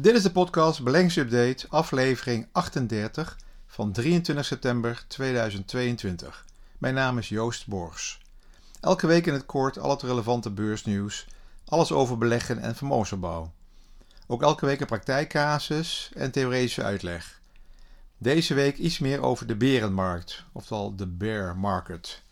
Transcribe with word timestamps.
Dit 0.00 0.14
is 0.14 0.22
de 0.22 0.30
podcast 0.30 0.82
Beleggingsupdate, 0.82 1.66
aflevering 1.68 2.48
38 2.52 3.36
van 3.66 3.92
23 3.92 4.44
september 4.44 5.04
2022. 5.08 6.44
Mijn 6.78 6.94
naam 6.94 7.18
is 7.18 7.28
Joost 7.28 7.66
Borgs. 7.66 8.18
Elke 8.80 9.06
week 9.06 9.26
in 9.26 9.32
het 9.32 9.46
kort 9.46 9.78
al 9.78 9.90
het 9.90 10.02
relevante 10.02 10.50
beursnieuws, 10.50 11.26
alles 11.64 11.92
over 11.92 12.18
beleggen 12.18 12.58
en 12.58 12.74
vermogensopbouw. 12.74 13.52
Ook 14.26 14.42
elke 14.42 14.66
week 14.66 14.80
een 14.80 14.86
praktijkcasus 14.86 16.10
en 16.14 16.30
theoretische 16.30 16.82
uitleg. 16.82 17.40
Deze 18.18 18.54
week 18.54 18.76
iets 18.76 18.98
meer 18.98 19.22
over 19.22 19.46
de 19.46 19.56
berenmarkt, 19.56 20.44
oftewel 20.52 20.96
de 20.96 21.06
bear 21.06 21.56
market. 21.56 22.22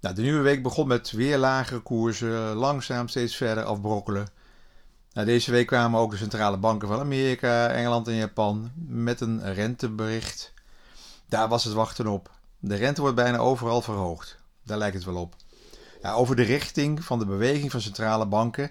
Nou, 0.00 0.14
de 0.14 0.22
nieuwe 0.22 0.42
week 0.42 0.62
begon 0.62 0.86
met 0.86 1.10
weer 1.10 1.38
lagere 1.38 1.80
koersen, 1.80 2.54
langzaam 2.54 3.08
steeds 3.08 3.36
verder 3.36 3.64
afbrokkelen. 3.64 4.28
Nou, 5.14 5.26
deze 5.26 5.50
week 5.50 5.66
kwamen 5.66 6.00
ook 6.00 6.10
de 6.10 6.16
centrale 6.16 6.56
banken 6.56 6.88
van 6.88 7.00
Amerika, 7.00 7.68
Engeland 7.68 8.08
en 8.08 8.14
Japan 8.14 8.70
met 8.86 9.20
een 9.20 9.54
rentebericht. 9.54 10.52
Daar 11.28 11.48
was 11.48 11.64
het 11.64 11.74
wachten 11.74 12.06
op. 12.06 12.30
De 12.58 12.74
rente 12.74 13.00
wordt 13.00 13.16
bijna 13.16 13.38
overal 13.38 13.82
verhoogd. 13.82 14.38
Daar 14.64 14.78
lijkt 14.78 14.94
het 14.94 15.04
wel 15.04 15.16
op. 15.16 15.36
Ja, 16.02 16.12
over 16.12 16.36
de 16.36 16.42
richting 16.42 17.04
van 17.04 17.18
de 17.18 17.26
beweging 17.26 17.70
van 17.70 17.80
centrale 17.80 18.26
banken 18.26 18.70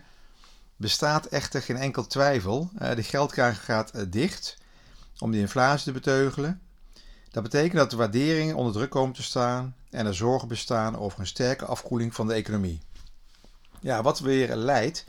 bestaat 0.75 1.25
echter 1.25 1.61
geen 1.61 1.77
enkel 1.77 2.07
twijfel. 2.07 2.69
De 2.95 3.03
geldkraan 3.03 3.55
gaat 3.55 3.91
eh, 3.91 4.03
dicht 4.09 4.57
om 5.19 5.31
de 5.31 5.37
inflatie 5.37 5.85
te 5.85 5.91
beteugelen. 5.91 6.61
Dat 7.31 7.43
betekent 7.43 7.77
dat 7.77 7.89
de 7.89 7.97
waarderingen 7.97 8.55
onder 8.55 8.73
druk 8.73 8.89
komen 8.89 9.15
te 9.15 9.23
staan 9.23 9.75
en 9.89 10.05
er 10.05 10.15
zorgen 10.15 10.47
bestaan 10.47 10.97
over 10.97 11.19
een 11.19 11.27
sterke 11.27 11.65
afkoeling 11.65 12.15
van 12.15 12.27
de 12.27 12.33
economie. 12.33 12.81
Ja, 13.79 14.01
wat 14.01 14.19
weer 14.19 14.55
leidt 14.55 15.05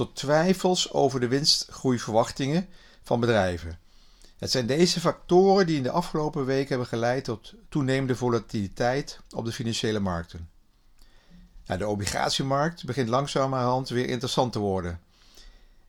tot 0.00 0.16
twijfels 0.16 0.92
over 0.92 1.20
de 1.20 1.28
winstgroeiverwachtingen 1.28 2.68
van 3.02 3.20
bedrijven. 3.20 3.78
Het 4.38 4.50
zijn 4.50 4.66
deze 4.66 5.00
factoren 5.00 5.66
die 5.66 5.76
in 5.76 5.82
de 5.82 5.90
afgelopen 5.90 6.44
weken 6.44 6.68
hebben 6.68 6.86
geleid 6.86 7.24
tot 7.24 7.54
toenemende 7.68 8.16
volatiliteit 8.16 9.20
op 9.30 9.44
de 9.44 9.52
financiële 9.52 9.98
markten. 9.98 10.48
de 11.66 11.86
obligatiemarkt 11.86 12.84
begint 12.84 13.08
langzamerhand 13.08 13.88
weer 13.88 14.08
interessant 14.08 14.52
te 14.52 14.58
worden. 14.58 15.00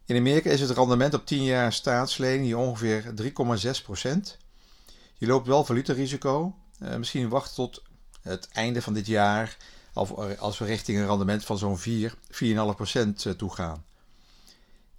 In 0.05 0.17
Amerika 0.17 0.49
is 0.49 0.61
het 0.61 0.69
rendement 0.69 1.13
op 1.13 1.25
10 1.25 1.43
jaar 1.43 1.73
staatslening 1.73 2.55
ongeveer 2.55 3.03
3,6%. 3.03 3.29
Je 5.17 5.27
loopt 5.27 5.47
wel 5.47 5.65
valutarisico. 5.65 6.55
Uh, 6.79 6.95
misschien 6.95 7.29
wachten 7.29 7.55
tot 7.55 7.83
het 8.21 8.47
einde 8.51 8.81
van 8.81 8.93
dit 8.93 9.07
jaar 9.07 9.57
als 10.39 10.57
we 10.57 10.65
richting 10.65 10.97
een 10.97 11.07
rendement 11.07 11.45
van 11.45 11.57
zo'n 11.57 11.77
4, 11.77 12.13
4,5% 12.31 13.35
toe 13.37 13.53
gaan. 13.53 13.89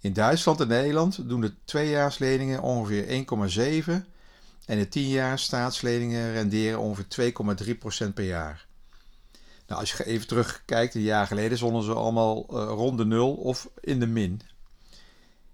In 0.03 0.13
Duitsland 0.13 0.59
en 0.59 0.67
Nederland 0.67 1.29
doen 1.29 1.41
de 1.41 1.53
tweejaarsleningen 1.65 2.61
ongeveer 2.61 3.25
1,7 3.85 4.05
en 4.65 4.77
de 4.77 4.87
10 4.87 5.39
staatsleningen 5.39 6.33
renderen 6.33 6.79
ongeveer 6.79 7.33
2,3% 8.07 8.13
per 8.13 8.23
jaar. 8.23 8.65
Nou, 9.67 9.79
als 9.79 9.91
je 9.91 10.05
even 10.05 10.27
terugkijkt, 10.27 10.95
een 10.95 11.01
jaar 11.01 11.27
geleden 11.27 11.57
zonden 11.57 11.83
ze 11.83 11.93
allemaal 11.93 12.45
uh, 12.49 12.67
rond 12.67 12.97
de 12.97 13.05
nul 13.05 13.33
of 13.33 13.69
in 13.79 13.99
de 13.99 14.07
min. 14.07 14.41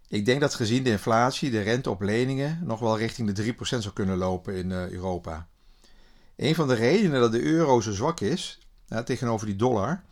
Ik 0.08 0.26
denk 0.26 0.42
dat 0.42 0.56
gezien 0.56 0.84
de 0.84 0.90
inflatie 0.90 1.52
de 1.52 1.62
rente 1.62 1.90
op 1.90 2.02
leningen 2.02 2.60
nog 2.64 2.80
wel 2.80 2.98
richting 2.98 3.32
de 3.32 3.54
3% 3.54 3.58
zou 3.62 3.94
kunnen 3.94 4.18
lopen 4.18 4.56
in 4.56 4.70
uh, 4.70 4.90
Europa. 4.90 5.48
Een 6.36 6.56
van 6.56 6.68
de 6.68 6.76
redenen 6.76 7.22
dat 7.22 7.32
de 7.32 7.44
euro 7.44 7.82
zo 7.82 7.92
zwak 7.92 8.20
is 8.20 8.60
ja, 8.88 9.04
tegenover 9.04 9.46
die 9.46 9.56
dollar, 9.56 10.04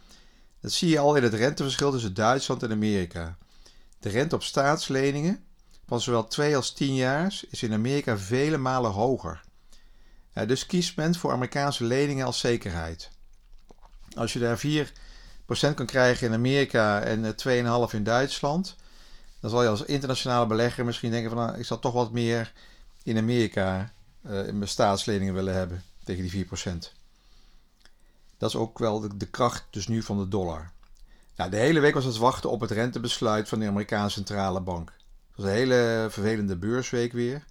dat 0.62 0.72
zie 0.72 0.90
je 0.90 1.00
al 1.00 1.16
in 1.16 1.24
het 1.24 1.34
renteverschil 1.34 1.92
tussen 1.92 2.14
Duitsland 2.14 2.64
en 2.64 2.72
Amerika. 2.72 3.38
De 4.00 4.10
rente 4.10 4.36
op 4.36 4.44
staatsleningen 4.44 5.44
van 5.88 6.02
zowel 6.02 6.28
2 6.28 6.56
als 6.56 6.74
10 6.74 6.96
jaar 6.96 7.42
is 7.50 7.64
in 7.64 7.74
Amerika 7.74 8.18
vele 8.18 8.58
malen 8.58 8.92
hoger. 8.92 9.46
Dus 10.46 10.66
kiest 10.66 10.96
men 10.96 11.16
voor 11.16 11.32
Amerikaanse 11.32 11.84
leningen 11.84 12.26
als 12.26 12.40
zekerheid. 12.40 13.10
Als 14.16 14.34
je 14.34 14.40
daar 14.40 14.60
4% 14.60 15.74
kan 15.76 15.86
krijgen 15.86 16.28
in 16.28 16.34
Amerika 16.34 17.02
en 17.02 17.36
2,5% 17.90 17.96
in 17.96 18.04
Duitsland, 18.04 18.76
dan 19.40 19.50
zal 19.50 19.64
je 19.64 19.70
als 19.70 19.82
internationale 19.82 20.46
belegger 20.46 20.86
misschien 20.86 21.12
denken 21.12 21.32
van 21.32 21.46
nou, 21.46 21.58
ik 21.58 21.66
zal 21.66 21.80
toch 21.80 21.94
wat 21.94 22.12
meer 22.12 22.54
in 23.04 23.18
Amerika 23.18 23.94
in 24.24 24.58
mijn 24.58 24.68
staatsleningen 24.68 25.34
willen 25.34 25.54
hebben 25.54 25.84
tegen 26.04 26.30
die 26.30 26.46
4%. 26.46 26.50
Dat 28.38 28.50
is 28.50 28.56
ook 28.56 28.80
wel 28.80 29.00
de, 29.00 29.18
de 29.18 29.28
kracht 29.28 29.66
dus 29.70 29.88
nu 29.88 30.04
van 30.04 30.18
de 30.18 30.28
dollar. 30.28 30.72
Nou, 31.38 31.50
de 31.50 31.58
hele 31.58 31.80
week 31.80 31.94
was 31.94 32.06
het 32.06 32.18
wachten 32.18 32.50
op 32.50 32.62
het 32.62 32.72
rentebesluit 32.72 33.50
van 33.50 33.60
de 33.60 33.68
Amerikaanse 33.68 34.16
Centrale 34.16 34.62
Bank. 34.62 34.90
Het 34.90 35.36
was 35.36 35.46
een 35.46 35.52
hele 35.52 36.08
vervelende 36.10 36.56
beursweek 36.56 37.14
weer. 37.14 37.44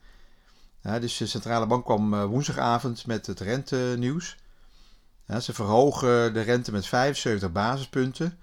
Dus 0.83 1.17
de 1.17 1.27
Centrale 1.27 1.67
Bank 1.67 1.85
kwam 1.85 2.15
eh, 2.15 2.25
woensdagavond 2.25 3.07
met 3.07 3.27
het 3.27 3.41
rentenieuws. 3.41 4.37
Ze 5.41 5.53
verhogen 5.53 6.35
de 6.35 6.41
rente 6.41 6.73
met 6.73 6.87
75 6.87 7.53
basispunten. 7.53 8.39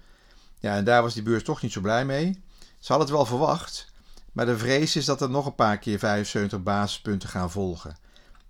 Ja, 0.60 0.76
en 0.76 0.84
daar 0.84 1.02
was 1.02 1.14
die 1.14 1.22
beurs 1.22 1.42
toch 1.42 1.62
niet 1.62 1.72
zo 1.72 1.80
blij 1.80 2.04
mee. 2.04 2.42
Ze 2.78 2.92
hadden 2.92 3.06
het 3.06 3.16
wel 3.16 3.26
verwacht, 3.26 3.92
maar 4.32 4.46
de 4.46 4.58
vrees 4.58 4.96
is 4.96 5.04
dat 5.04 5.20
er 5.20 5.30
nog 5.30 5.46
een 5.46 5.54
paar 5.54 5.78
keer 5.78 5.98
75 5.98 6.62
basispunten 6.62 7.28
gaan 7.28 7.50
volgen. 7.50 7.96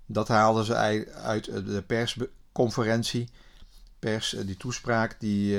Dat 0.06 0.28
haalden 0.28 0.64
ze 0.64 0.74
uit 1.22 1.44
de 1.44 1.84
persconferentie, 1.86 3.28
pers, 3.98 4.34
eh, 4.34 4.46
die 4.46 4.56
toespraak 4.56 5.16
die 5.20 5.58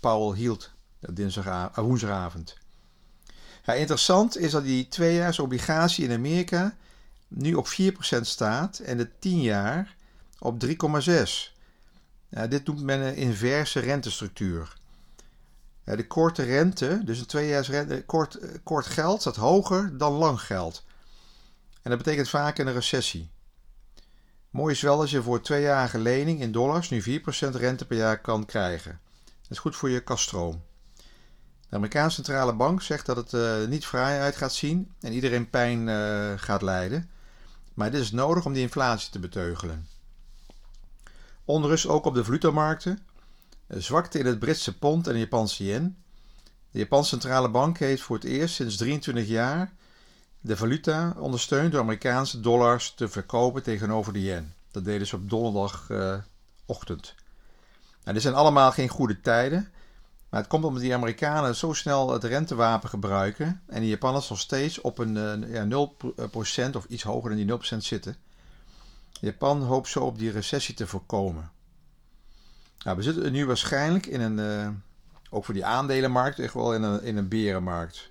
Powell 0.00 0.38
hield 0.38 0.71
dinsdag, 1.10 1.74
woensdagavond. 1.74 2.56
Ja, 3.64 3.72
interessant 3.72 4.36
is 4.36 4.50
dat 4.50 4.64
die 4.64 4.88
tweejaars 4.88 5.38
obligatie 5.38 6.04
in 6.04 6.12
Amerika 6.12 6.76
nu 7.28 7.54
op 7.54 7.66
4% 7.66 8.20
staat 8.20 8.78
en 8.78 8.96
de 8.96 9.18
10 9.18 9.40
jaar 9.40 9.96
op 10.38 10.64
3,6%. 10.64 10.72
Ja, 12.28 12.46
dit 12.46 12.66
noemt 12.66 12.82
men 12.82 13.00
een 13.00 13.16
inverse 13.16 13.80
rentestructuur. 13.80 14.76
De 15.84 16.06
korte 16.06 16.42
rente, 16.42 17.00
dus 17.04 17.18
een 17.20 17.26
tweejaars 17.26 17.68
rente, 17.68 18.02
kort, 18.06 18.38
kort 18.62 18.86
geld, 18.86 19.20
staat 19.20 19.36
hoger 19.36 19.96
dan 19.96 20.12
lang 20.12 20.40
geld. 20.40 20.84
En 21.82 21.90
dat 21.90 21.98
betekent 21.98 22.28
vaak 22.28 22.58
een 22.58 22.72
recessie. 22.72 23.30
Mooi 24.50 24.74
is 24.74 24.80
wel 24.80 25.00
als 25.00 25.10
je 25.10 25.22
voor 25.22 25.40
tweejarige 25.40 25.98
lening 25.98 26.40
in 26.40 26.52
dollars 26.52 26.90
nu 26.90 27.02
4% 27.02 27.04
rente 27.50 27.86
per 27.86 27.96
jaar 27.96 28.20
kan 28.20 28.44
krijgen. 28.44 29.00
Dat 29.24 29.50
is 29.50 29.58
goed 29.58 29.76
voor 29.76 29.90
je 29.90 30.00
kaststroom. 30.00 30.62
De 31.72 31.78
Amerikaanse 31.78 32.14
centrale 32.14 32.52
bank 32.52 32.82
zegt 32.82 33.06
dat 33.06 33.16
het 33.16 33.32
uh, 33.32 33.66
niet 33.68 33.86
fraai 33.86 34.20
uit 34.20 34.36
gaat 34.36 34.52
zien 34.52 34.92
en 35.00 35.12
iedereen 35.12 35.50
pijn 35.50 35.88
uh, 35.88 36.32
gaat 36.36 36.62
lijden. 36.62 37.10
Maar 37.74 37.90
dit 37.90 38.00
is 38.00 38.10
nodig 38.10 38.44
om 38.44 38.52
die 38.52 38.62
inflatie 38.62 39.10
te 39.10 39.18
beteugelen. 39.18 39.86
Onrust 41.44 41.86
ook 41.86 42.04
op 42.04 42.14
de 42.14 42.24
valutamarkten. 42.24 42.98
Zwakte 43.68 44.18
in 44.18 44.26
het 44.26 44.38
Britse 44.38 44.78
pond 44.78 45.06
en 45.06 45.12
de 45.12 45.18
Japanse 45.18 45.64
yen. 45.64 45.96
De 46.70 46.78
Japanse 46.78 47.08
centrale 47.08 47.50
bank 47.50 47.78
heeft 47.78 48.02
voor 48.02 48.16
het 48.16 48.24
eerst 48.24 48.54
sinds 48.54 48.76
23 48.76 49.26
jaar 49.26 49.72
de 50.40 50.56
valuta 50.56 51.14
ondersteund 51.18 51.72
door 51.72 51.80
Amerikaanse 51.80 52.40
dollars 52.40 52.94
te 52.94 53.08
verkopen 53.08 53.62
tegenover 53.62 54.12
de 54.12 54.22
yen. 54.22 54.54
Dat 54.70 54.84
deden 54.84 55.06
ze 55.06 55.16
op 55.16 55.30
donderdagochtend. 55.30 57.14
Uh, 58.04 58.12
dit 58.12 58.22
zijn 58.22 58.34
allemaal 58.34 58.72
geen 58.72 58.88
goede 58.88 59.20
tijden. 59.20 59.72
Maar 60.32 60.40
het 60.40 60.50
komt 60.50 60.64
omdat 60.64 60.82
die 60.82 60.94
Amerikanen 60.94 61.56
zo 61.56 61.72
snel 61.72 62.12
het 62.12 62.24
rentewapen 62.24 62.88
gebruiken 62.88 63.62
en 63.66 63.80
de 63.80 63.88
Japanners 63.88 64.28
nog 64.28 64.38
steeds 64.38 64.80
op 64.80 64.98
een 64.98 65.16
uh, 65.16 65.52
ja, 65.52 65.88
0% 66.70 66.76
of 66.76 66.84
iets 66.84 67.02
hoger 67.02 67.36
dan 67.36 67.58
die 67.60 67.76
0% 67.76 67.76
zitten. 67.78 68.16
Japan 69.20 69.62
hoopt 69.62 69.88
zo 69.88 70.00
op 70.00 70.18
die 70.18 70.30
recessie 70.30 70.74
te 70.74 70.86
voorkomen. 70.86 71.50
Nou, 72.84 72.96
we 72.96 73.02
zitten 73.02 73.32
nu 73.32 73.46
waarschijnlijk 73.46 74.06
in 74.06 74.20
een, 74.20 74.38
uh, 74.38 74.68
ook 75.30 75.44
voor 75.44 75.54
die 75.54 75.64
aandelenmarkt, 75.64 76.38
echt 76.38 76.54
wel 76.54 76.74
in 76.74 76.82
een, 76.82 77.02
in 77.02 77.16
een 77.16 77.28
berenmarkt. 77.28 78.10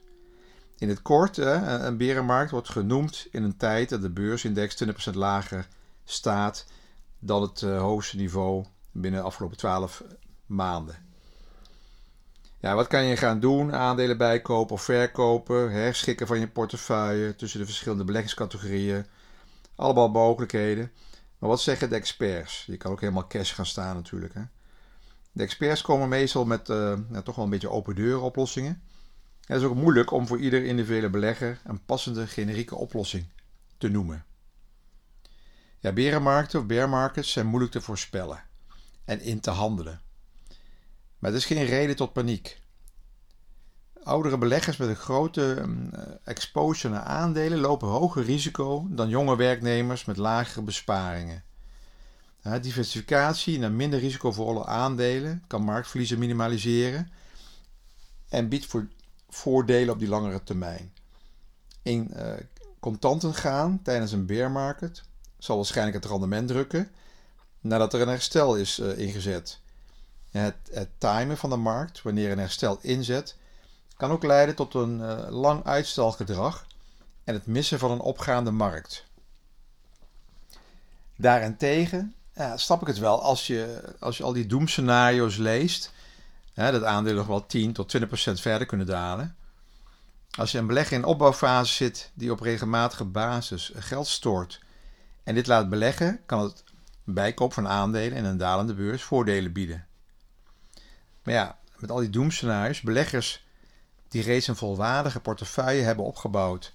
In 0.77 0.89
het 0.89 1.01
kort, 1.01 1.37
een 1.37 1.97
berenmarkt 1.97 2.51
wordt 2.51 2.69
genoemd 2.69 3.27
in 3.31 3.43
een 3.43 3.57
tijd 3.57 3.89
dat 3.89 4.01
de 4.01 4.09
beursindex 4.09 4.83
20% 5.09 5.13
lager 5.13 5.67
staat 6.03 6.65
dan 7.19 7.41
het 7.41 7.61
hoogste 7.61 8.17
niveau 8.17 8.65
binnen 8.91 9.19
de 9.19 9.25
afgelopen 9.25 9.57
12 9.57 10.03
maanden. 10.45 11.09
Ja, 12.61 12.75
wat 12.75 12.87
kan 12.87 13.03
je 13.03 13.17
gaan 13.17 13.39
doen? 13.39 13.73
Aandelen 13.73 14.17
bijkopen 14.17 14.75
of 14.75 14.81
verkopen, 14.81 15.71
herschikken 15.71 16.27
van 16.27 16.39
je 16.39 16.47
portefeuille 16.47 17.35
tussen 17.35 17.59
de 17.59 17.65
verschillende 17.65 18.03
beleggingscategorieën. 18.03 19.05
Allemaal 19.75 20.09
mogelijkheden. 20.09 20.91
Maar 21.37 21.49
wat 21.49 21.61
zeggen 21.61 21.89
de 21.89 21.95
experts? 21.95 22.63
Je 22.65 22.77
kan 22.77 22.91
ook 22.91 23.01
helemaal 23.01 23.27
cash 23.27 23.53
gaan 23.53 23.65
staan 23.65 23.95
natuurlijk. 23.95 24.33
Hè? 24.33 24.41
De 25.31 25.43
experts 25.43 25.81
komen 25.81 26.09
meestal 26.09 26.45
met 26.45 26.69
uh, 26.69 26.97
toch 27.23 27.35
wel 27.35 27.45
een 27.45 27.51
beetje 27.51 27.69
open 27.69 27.95
deur 27.95 28.21
oplossingen. 28.21 28.81
het 29.45 29.57
is 29.57 29.63
ook 29.63 29.75
moeilijk 29.75 30.11
om 30.11 30.27
voor 30.27 30.39
ieder 30.39 30.65
individuele 30.65 31.09
belegger 31.09 31.59
een 31.63 31.85
passende 31.85 32.27
generieke 32.27 32.75
oplossing 32.75 33.25
te 33.77 33.87
noemen. 33.87 34.25
Ja, 35.79 35.91
berenmarkten 35.91 36.59
of 36.59 36.65
bear 36.65 36.89
markets 36.89 37.31
zijn 37.31 37.47
moeilijk 37.47 37.71
te 37.71 37.81
voorspellen 37.81 38.43
en 39.05 39.21
in 39.21 39.39
te 39.39 39.49
handelen. 39.49 40.01
Maar 41.21 41.31
het 41.31 41.39
is 41.39 41.45
geen 41.45 41.65
reden 41.65 41.95
tot 41.95 42.13
paniek. 42.13 42.61
Oudere 44.03 44.37
beleggers 44.37 44.77
met 44.77 44.89
een 44.89 44.95
grote 44.95 45.63
mm, 45.65 45.89
exposure 46.23 46.93
naar 46.93 47.03
aandelen 47.03 47.59
lopen 47.59 47.87
hoger 47.87 48.23
risico 48.23 48.87
dan 48.89 49.09
jonge 49.09 49.35
werknemers 49.35 50.05
met 50.05 50.17
lagere 50.17 50.61
besparingen. 50.61 51.43
diversificatie 52.61 53.59
naar 53.59 53.71
minder 53.71 53.99
risicovolle 53.99 54.65
aandelen 54.65 55.43
kan 55.47 55.63
marktverliezen 55.63 56.19
minimaliseren 56.19 57.11
en 58.29 58.49
biedt 58.49 58.65
voor 58.65 58.87
voordelen 59.29 59.93
op 59.93 59.99
die 59.99 60.07
langere 60.07 60.43
termijn. 60.43 60.93
In 61.81 62.11
uh, 62.13 62.33
contanten 62.79 63.33
gaan 63.33 63.81
tijdens 63.83 64.11
een 64.11 64.25
bear 64.25 64.51
market 64.51 65.03
zal 65.37 65.55
waarschijnlijk 65.55 65.95
het 65.95 66.11
rendement 66.11 66.47
drukken 66.47 66.91
nadat 67.59 67.93
er 67.93 68.01
een 68.01 68.07
herstel 68.07 68.55
is 68.55 68.79
uh, 68.79 68.97
ingezet. 68.97 69.60
Het, 70.31 70.55
het, 70.71 70.89
timen 70.97 71.37
van 71.37 71.49
de 71.49 71.55
markt, 71.55 72.01
wanneer 72.01 72.31
een 72.31 72.39
herstel 72.39 72.77
inzet, 72.81 73.35
kan 73.97 74.11
ook 74.11 74.23
leiden 74.23 74.55
tot 74.55 74.73
een 74.73 74.99
uh, 74.99 75.29
lang 75.29 75.65
uitstelgedrag 75.65 76.65
en 77.23 77.33
het 77.33 77.45
missen 77.45 77.79
van 77.79 77.91
een 77.91 77.99
opgaande 77.99 78.51
markt. 78.51 79.05
Daarentegen 81.15 82.15
ja, 82.33 82.57
snap 82.57 82.81
ik 82.81 82.87
het 82.87 82.97
wel 82.97 83.21
als 83.21 83.47
je, 83.47 83.93
als 83.99 84.17
je 84.17 84.23
al 84.23 84.33
die 84.33 84.45
doemscenario's 84.45 85.37
leest, 85.37 85.91
hè, 86.53 86.71
dat 86.71 86.83
aandelen 86.83 87.17
nog 87.17 87.27
wel 87.27 87.45
10 87.45 87.73
tot 87.73 87.97
20% 87.97 88.01
verder 88.33 88.67
kunnen 88.67 88.87
dalen. 88.87 89.35
Als 90.37 90.51
je 90.51 90.57
een 90.57 90.67
belegger 90.67 90.97
in 90.97 91.03
opbouwfase 91.03 91.73
zit 91.73 92.11
die 92.13 92.31
op 92.31 92.39
regelmatige 92.39 93.05
basis 93.05 93.71
geld 93.75 94.07
stort 94.07 94.59
en 95.23 95.35
dit 95.35 95.47
laat 95.47 95.69
beleggen, 95.69 96.21
kan 96.25 96.41
het 96.41 96.63
bijkoop 97.03 97.53
van 97.53 97.67
aandelen 97.67 98.17
in 98.17 98.25
een 98.25 98.37
dalende 98.37 98.73
beurs 98.73 99.03
voordelen 99.03 99.53
bieden. 99.53 99.85
Maar 101.23 101.33
ja, 101.33 101.57
met 101.77 101.91
al 101.91 101.99
die 101.99 102.09
doemscenario's, 102.09 102.81
beleggers 102.81 103.45
die 104.07 104.21
reeds 104.23 104.47
een 104.47 104.55
volwaardige 104.55 105.19
portefeuille 105.19 105.83
hebben 105.83 106.05
opgebouwd 106.05 106.71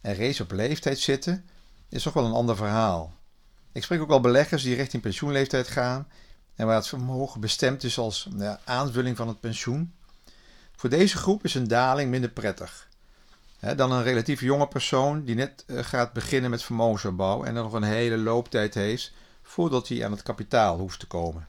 en 0.00 0.14
reeds 0.14 0.40
op 0.40 0.52
leeftijd 0.52 0.98
zitten, 0.98 1.44
is 1.88 2.02
toch 2.02 2.12
wel 2.12 2.24
een 2.24 2.32
ander 2.32 2.56
verhaal. 2.56 3.14
Ik 3.72 3.82
spreek 3.82 4.00
ook 4.00 4.08
wel 4.08 4.20
beleggers 4.20 4.62
die 4.62 4.74
richting 4.74 5.02
pensioenleeftijd 5.02 5.68
gaan 5.68 6.08
en 6.54 6.66
waar 6.66 6.76
het 6.76 6.88
vermogen 6.88 7.40
bestemd 7.40 7.84
is 7.84 7.98
als 7.98 8.28
ja, 8.36 8.60
aanvulling 8.64 9.16
van 9.16 9.28
het 9.28 9.40
pensioen. 9.40 9.94
Voor 10.76 10.90
deze 10.90 11.16
groep 11.16 11.44
is 11.44 11.54
een 11.54 11.68
daling 11.68 12.10
minder 12.10 12.30
prettig 12.30 12.88
hè, 13.58 13.74
dan 13.74 13.92
een 13.92 14.02
relatief 14.02 14.40
jonge 14.40 14.66
persoon 14.68 15.24
die 15.24 15.34
net 15.34 15.64
uh, 15.66 15.84
gaat 15.84 16.12
beginnen 16.12 16.50
met 16.50 16.62
vermogensopbouw 16.62 17.44
en 17.44 17.56
er 17.56 17.62
nog 17.62 17.72
een 17.72 17.82
hele 17.82 18.18
looptijd 18.18 18.74
heeft 18.74 19.12
voordat 19.42 19.88
hij 19.88 20.04
aan 20.04 20.10
het 20.10 20.22
kapitaal 20.22 20.78
hoeft 20.78 20.98
te 21.00 21.06
komen. 21.06 21.48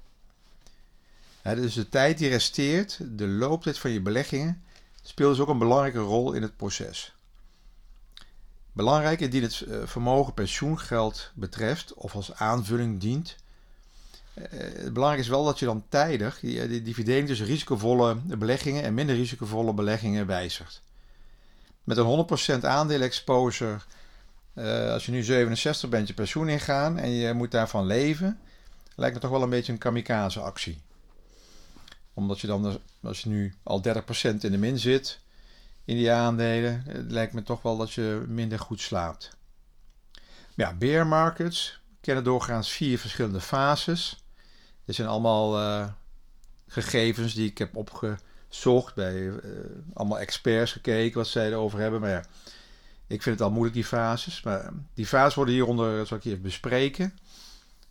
Dus 1.55 1.73
de 1.73 1.89
tijd 1.89 2.17
die 2.17 2.29
resteert, 2.29 2.99
de 3.17 3.27
looptijd 3.27 3.77
van 3.77 3.91
je 3.91 4.01
beleggingen, 4.01 4.63
speelt 5.01 5.31
dus 5.31 5.39
ook 5.39 5.49
een 5.49 5.57
belangrijke 5.57 5.99
rol 5.99 6.33
in 6.33 6.41
het 6.41 6.57
proces. 6.57 7.15
Belangrijk 8.71 9.19
indien 9.19 9.41
het 9.41 9.61
eh, 9.61 9.77
vermogen 9.85 10.33
pensioengeld 10.33 11.31
betreft 11.33 11.93
of 11.93 12.15
als 12.15 12.33
aanvulling 12.33 12.99
dient. 12.99 13.35
Het 14.33 14.93
belangrijk 14.93 15.23
is 15.23 15.29
wel 15.29 15.43
dat 15.45 15.59
je 15.59 15.65
dan 15.65 15.83
tijdig 15.89 16.39
die, 16.39 16.81
die 16.83 16.93
verdeling 16.93 17.27
tussen 17.27 17.45
risicovolle 17.45 18.15
beleggingen 18.15 18.83
en 18.83 18.93
minder 18.93 19.15
risicovolle 19.15 19.73
beleggingen 19.73 20.27
wijzigt. 20.27 20.81
Met 21.83 21.97
een 21.97 22.27
100% 22.61 22.65
aandelen 22.65 23.07
exposure, 23.07 23.77
uh, 24.53 24.91
als 24.91 25.05
je 25.05 25.11
nu 25.11 25.23
67 25.23 25.89
bent, 25.89 26.07
je 26.07 26.13
pensioen 26.13 26.49
ingaan 26.49 26.97
en 26.97 27.09
je 27.09 27.33
moet 27.33 27.51
daarvan 27.51 27.85
leven, 27.85 28.39
lijkt 28.95 29.15
me 29.15 29.21
toch 29.21 29.31
wel 29.31 29.41
een 29.41 29.49
beetje 29.49 29.71
een 29.71 29.77
kamikaze 29.77 30.39
actie. 30.39 30.81
Omdat 32.17 32.39
je 32.39 32.47
dan, 32.47 32.79
als 33.01 33.21
je 33.21 33.29
nu 33.29 33.53
al 33.63 33.83
30% 33.87 33.91
in 34.21 34.37
de 34.39 34.57
min 34.57 34.79
zit, 34.79 35.19
in 35.85 35.95
die 35.95 36.11
aandelen, 36.11 36.83
lijkt 37.07 37.33
me 37.33 37.43
toch 37.43 37.61
wel 37.61 37.77
dat 37.77 37.93
je 37.93 38.23
minder 38.27 38.59
goed 38.59 38.81
slaapt. 38.81 39.37
Ja, 40.55 40.73
bear 40.73 41.07
markets 41.07 41.79
kennen 42.01 42.23
doorgaans 42.23 42.69
vier 42.69 42.99
verschillende 42.99 43.41
fases. 43.41 44.23
Dit 44.85 44.95
zijn 44.95 45.07
allemaal 45.07 45.59
uh, 45.59 45.87
gegevens 46.67 47.33
die 47.33 47.49
ik 47.49 47.57
heb 47.57 47.75
opgezocht 47.75 48.95
bij 48.95 49.15
uh, 49.15 49.31
allemaal 49.93 50.19
experts 50.19 50.71
gekeken 50.71 51.17
wat 51.17 51.27
zij 51.27 51.47
erover 51.47 51.79
hebben. 51.79 52.01
Maar 52.01 52.09
ja, 52.09 52.23
ik 53.07 53.21
vind 53.21 53.39
het 53.39 53.41
al 53.47 53.51
moeilijk 53.51 53.75
die 53.75 53.85
fases. 53.85 54.41
Maar 54.41 54.73
die 54.93 55.07
fases 55.07 55.35
worden 55.35 55.53
hieronder, 55.53 56.07
zal 56.07 56.17
ik 56.17 56.23
hier 56.23 56.41
bespreken. 56.41 57.17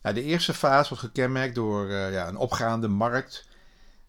Ja, 0.03 0.13
de 0.13 0.23
eerste 0.23 0.55
fase 0.55 0.89
wordt 0.89 1.05
gekenmerkt 1.05 1.55
door 1.55 1.87
uh, 1.87 2.13
ja, 2.13 2.29
een 2.29 2.37
opgaande 2.37 2.89
markt 2.89 3.46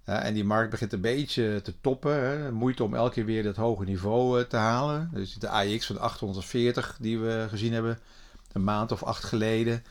en 0.07 0.33
die 0.33 0.43
markt 0.43 0.69
begint 0.69 0.93
een 0.93 1.01
beetje 1.01 1.61
te 1.61 1.73
toppen. 1.81 2.13
Hè. 2.13 2.51
Moeite 2.51 2.83
om 2.83 2.95
elke 2.95 3.13
keer 3.13 3.25
weer 3.25 3.43
dat 3.43 3.55
hoge 3.55 3.83
niveau 3.83 4.39
uh, 4.39 4.45
te 4.45 4.55
halen. 4.55 5.09
Dus 5.13 5.33
de 5.33 5.49
AX 5.49 5.85
van 5.85 5.99
840 5.99 6.97
die 6.99 7.19
we 7.19 7.45
gezien 7.49 7.73
hebben 7.73 7.99
een 8.51 8.63
maand 8.63 8.91
of 8.91 9.03
acht 9.03 9.23
geleden. 9.23 9.83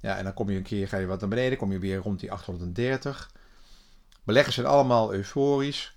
Ja, 0.00 0.16
en 0.16 0.24
dan 0.24 0.34
kom 0.34 0.50
je 0.50 0.56
een 0.56 0.62
keer, 0.62 0.88
ga 0.88 0.96
je 0.96 1.06
wat 1.06 1.20
naar 1.20 1.28
beneden, 1.28 1.58
kom 1.58 1.72
je 1.72 1.78
weer 1.78 1.98
rond 1.98 2.20
die 2.20 2.32
830. 2.32 3.30
Beleggers 4.24 4.54
zijn 4.54 4.66
allemaal 4.66 5.14
euforisch. 5.14 5.94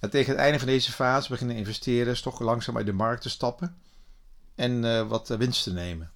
En 0.00 0.10
tegen 0.10 0.32
het 0.32 0.40
einde 0.40 0.58
van 0.58 0.68
deze 0.68 0.92
fase 0.92 1.28
beginnen 1.28 1.56
investeerders 1.56 2.22
toch 2.22 2.40
langzaam 2.40 2.76
uit 2.76 2.86
de 2.86 2.92
markt 2.92 3.22
te 3.22 3.30
stappen 3.30 3.76
en 4.54 4.84
uh, 4.84 5.08
wat 5.08 5.28
winst 5.28 5.62
te 5.62 5.72
nemen. 5.72 6.10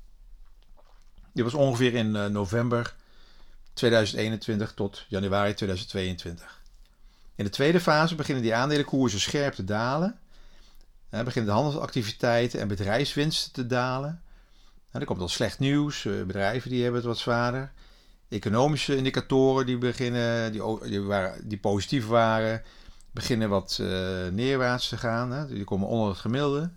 Dit 1.32 1.44
was 1.44 1.54
ongeveer 1.54 1.94
in 1.94 2.32
november 2.32 2.94
2021 3.72 4.72
tot 4.72 5.04
januari 5.08 5.54
2022. 5.54 6.55
In 7.36 7.44
de 7.44 7.50
tweede 7.50 7.80
fase 7.80 8.14
beginnen 8.14 8.42
die 8.42 8.54
aandelenkoersen 8.54 9.20
scherp 9.20 9.54
te 9.54 9.64
dalen. 9.64 10.18
Dan 11.10 11.24
beginnen 11.24 11.50
de 11.50 11.60
handelsactiviteiten 11.60 12.60
en 12.60 12.68
bedrijfswinsten 12.68 13.52
te 13.52 13.66
dalen. 13.66 14.22
er 14.90 15.04
komt 15.04 15.20
al 15.20 15.28
slecht 15.28 15.58
nieuws. 15.58 16.04
Eh, 16.04 16.12
bedrijven 16.22 16.70
die 16.70 16.82
hebben 16.82 17.00
het 17.00 17.08
wat 17.08 17.18
zwaarder. 17.18 17.72
Economische 18.28 18.96
indicatoren 18.96 19.66
die, 19.66 19.78
beginnen, 19.78 20.52
die, 20.52 20.88
die, 20.88 21.02
waren, 21.02 21.48
die 21.48 21.58
positief 21.58 22.06
waren, 22.06 22.62
beginnen 23.10 23.48
wat 23.48 23.78
uh, 23.80 23.88
neerwaarts 24.32 24.88
te 24.88 24.96
gaan. 24.96 25.46
Die 25.46 25.64
komen 25.64 25.88
onder 25.88 26.08
het 26.08 26.18
gemiddelde. 26.18 26.70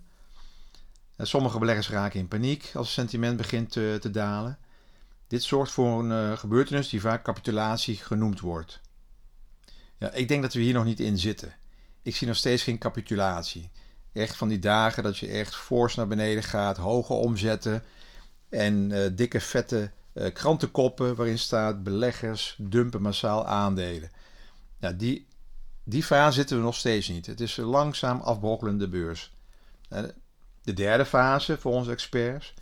En 1.16 1.26
sommige 1.26 1.58
beleggers 1.58 1.90
raken 1.90 2.20
in 2.20 2.28
paniek 2.28 2.70
als 2.74 2.86
het 2.86 2.94
sentiment 2.94 3.36
begint 3.36 3.70
te, 3.72 3.96
te 4.00 4.10
dalen. 4.10 4.58
Dit 5.26 5.42
zorgt 5.42 5.72
voor 5.72 5.98
een 5.98 6.30
uh, 6.30 6.38
gebeurtenis 6.38 6.88
die 6.88 7.00
vaak 7.00 7.24
capitulatie 7.24 7.96
genoemd 7.96 8.40
wordt. 8.40 8.80
Ja, 10.00 10.12
ik 10.12 10.28
denk 10.28 10.42
dat 10.42 10.52
we 10.52 10.60
hier 10.60 10.74
nog 10.74 10.84
niet 10.84 11.00
in 11.00 11.18
zitten. 11.18 11.54
Ik 12.02 12.16
zie 12.16 12.26
nog 12.26 12.36
steeds 12.36 12.62
geen 12.62 12.78
capitulatie. 12.78 13.70
Echt 14.12 14.36
van 14.36 14.48
die 14.48 14.58
dagen 14.58 15.02
dat 15.02 15.18
je 15.18 15.28
echt 15.28 15.56
fors 15.56 15.94
naar 15.94 16.06
beneden 16.06 16.42
gaat, 16.42 16.76
hoge 16.76 17.12
omzetten 17.12 17.82
en 18.48 18.90
uh, 18.90 19.06
dikke 19.12 19.40
vette 19.40 19.90
uh, 20.14 20.32
krantenkoppen 20.32 21.14
waarin 21.14 21.38
staat 21.38 21.82
beleggers 21.82 22.54
dumpen 22.58 23.02
massaal 23.02 23.46
aandelen. 23.46 24.10
Ja, 24.78 24.92
die, 24.92 25.26
die 25.84 26.04
fase 26.04 26.32
zitten 26.32 26.56
we 26.56 26.62
nog 26.62 26.76
steeds 26.76 27.08
niet. 27.08 27.26
Het 27.26 27.40
is 27.40 27.56
een 27.56 27.64
langzaam 27.64 28.20
afbrokkelende 28.20 28.88
beurs. 28.88 29.32
Uh, 29.92 30.02
de 30.62 30.72
derde 30.72 31.04
fase 31.04 31.58
voor 31.58 31.72
onze 31.72 31.90
experts 31.90 32.54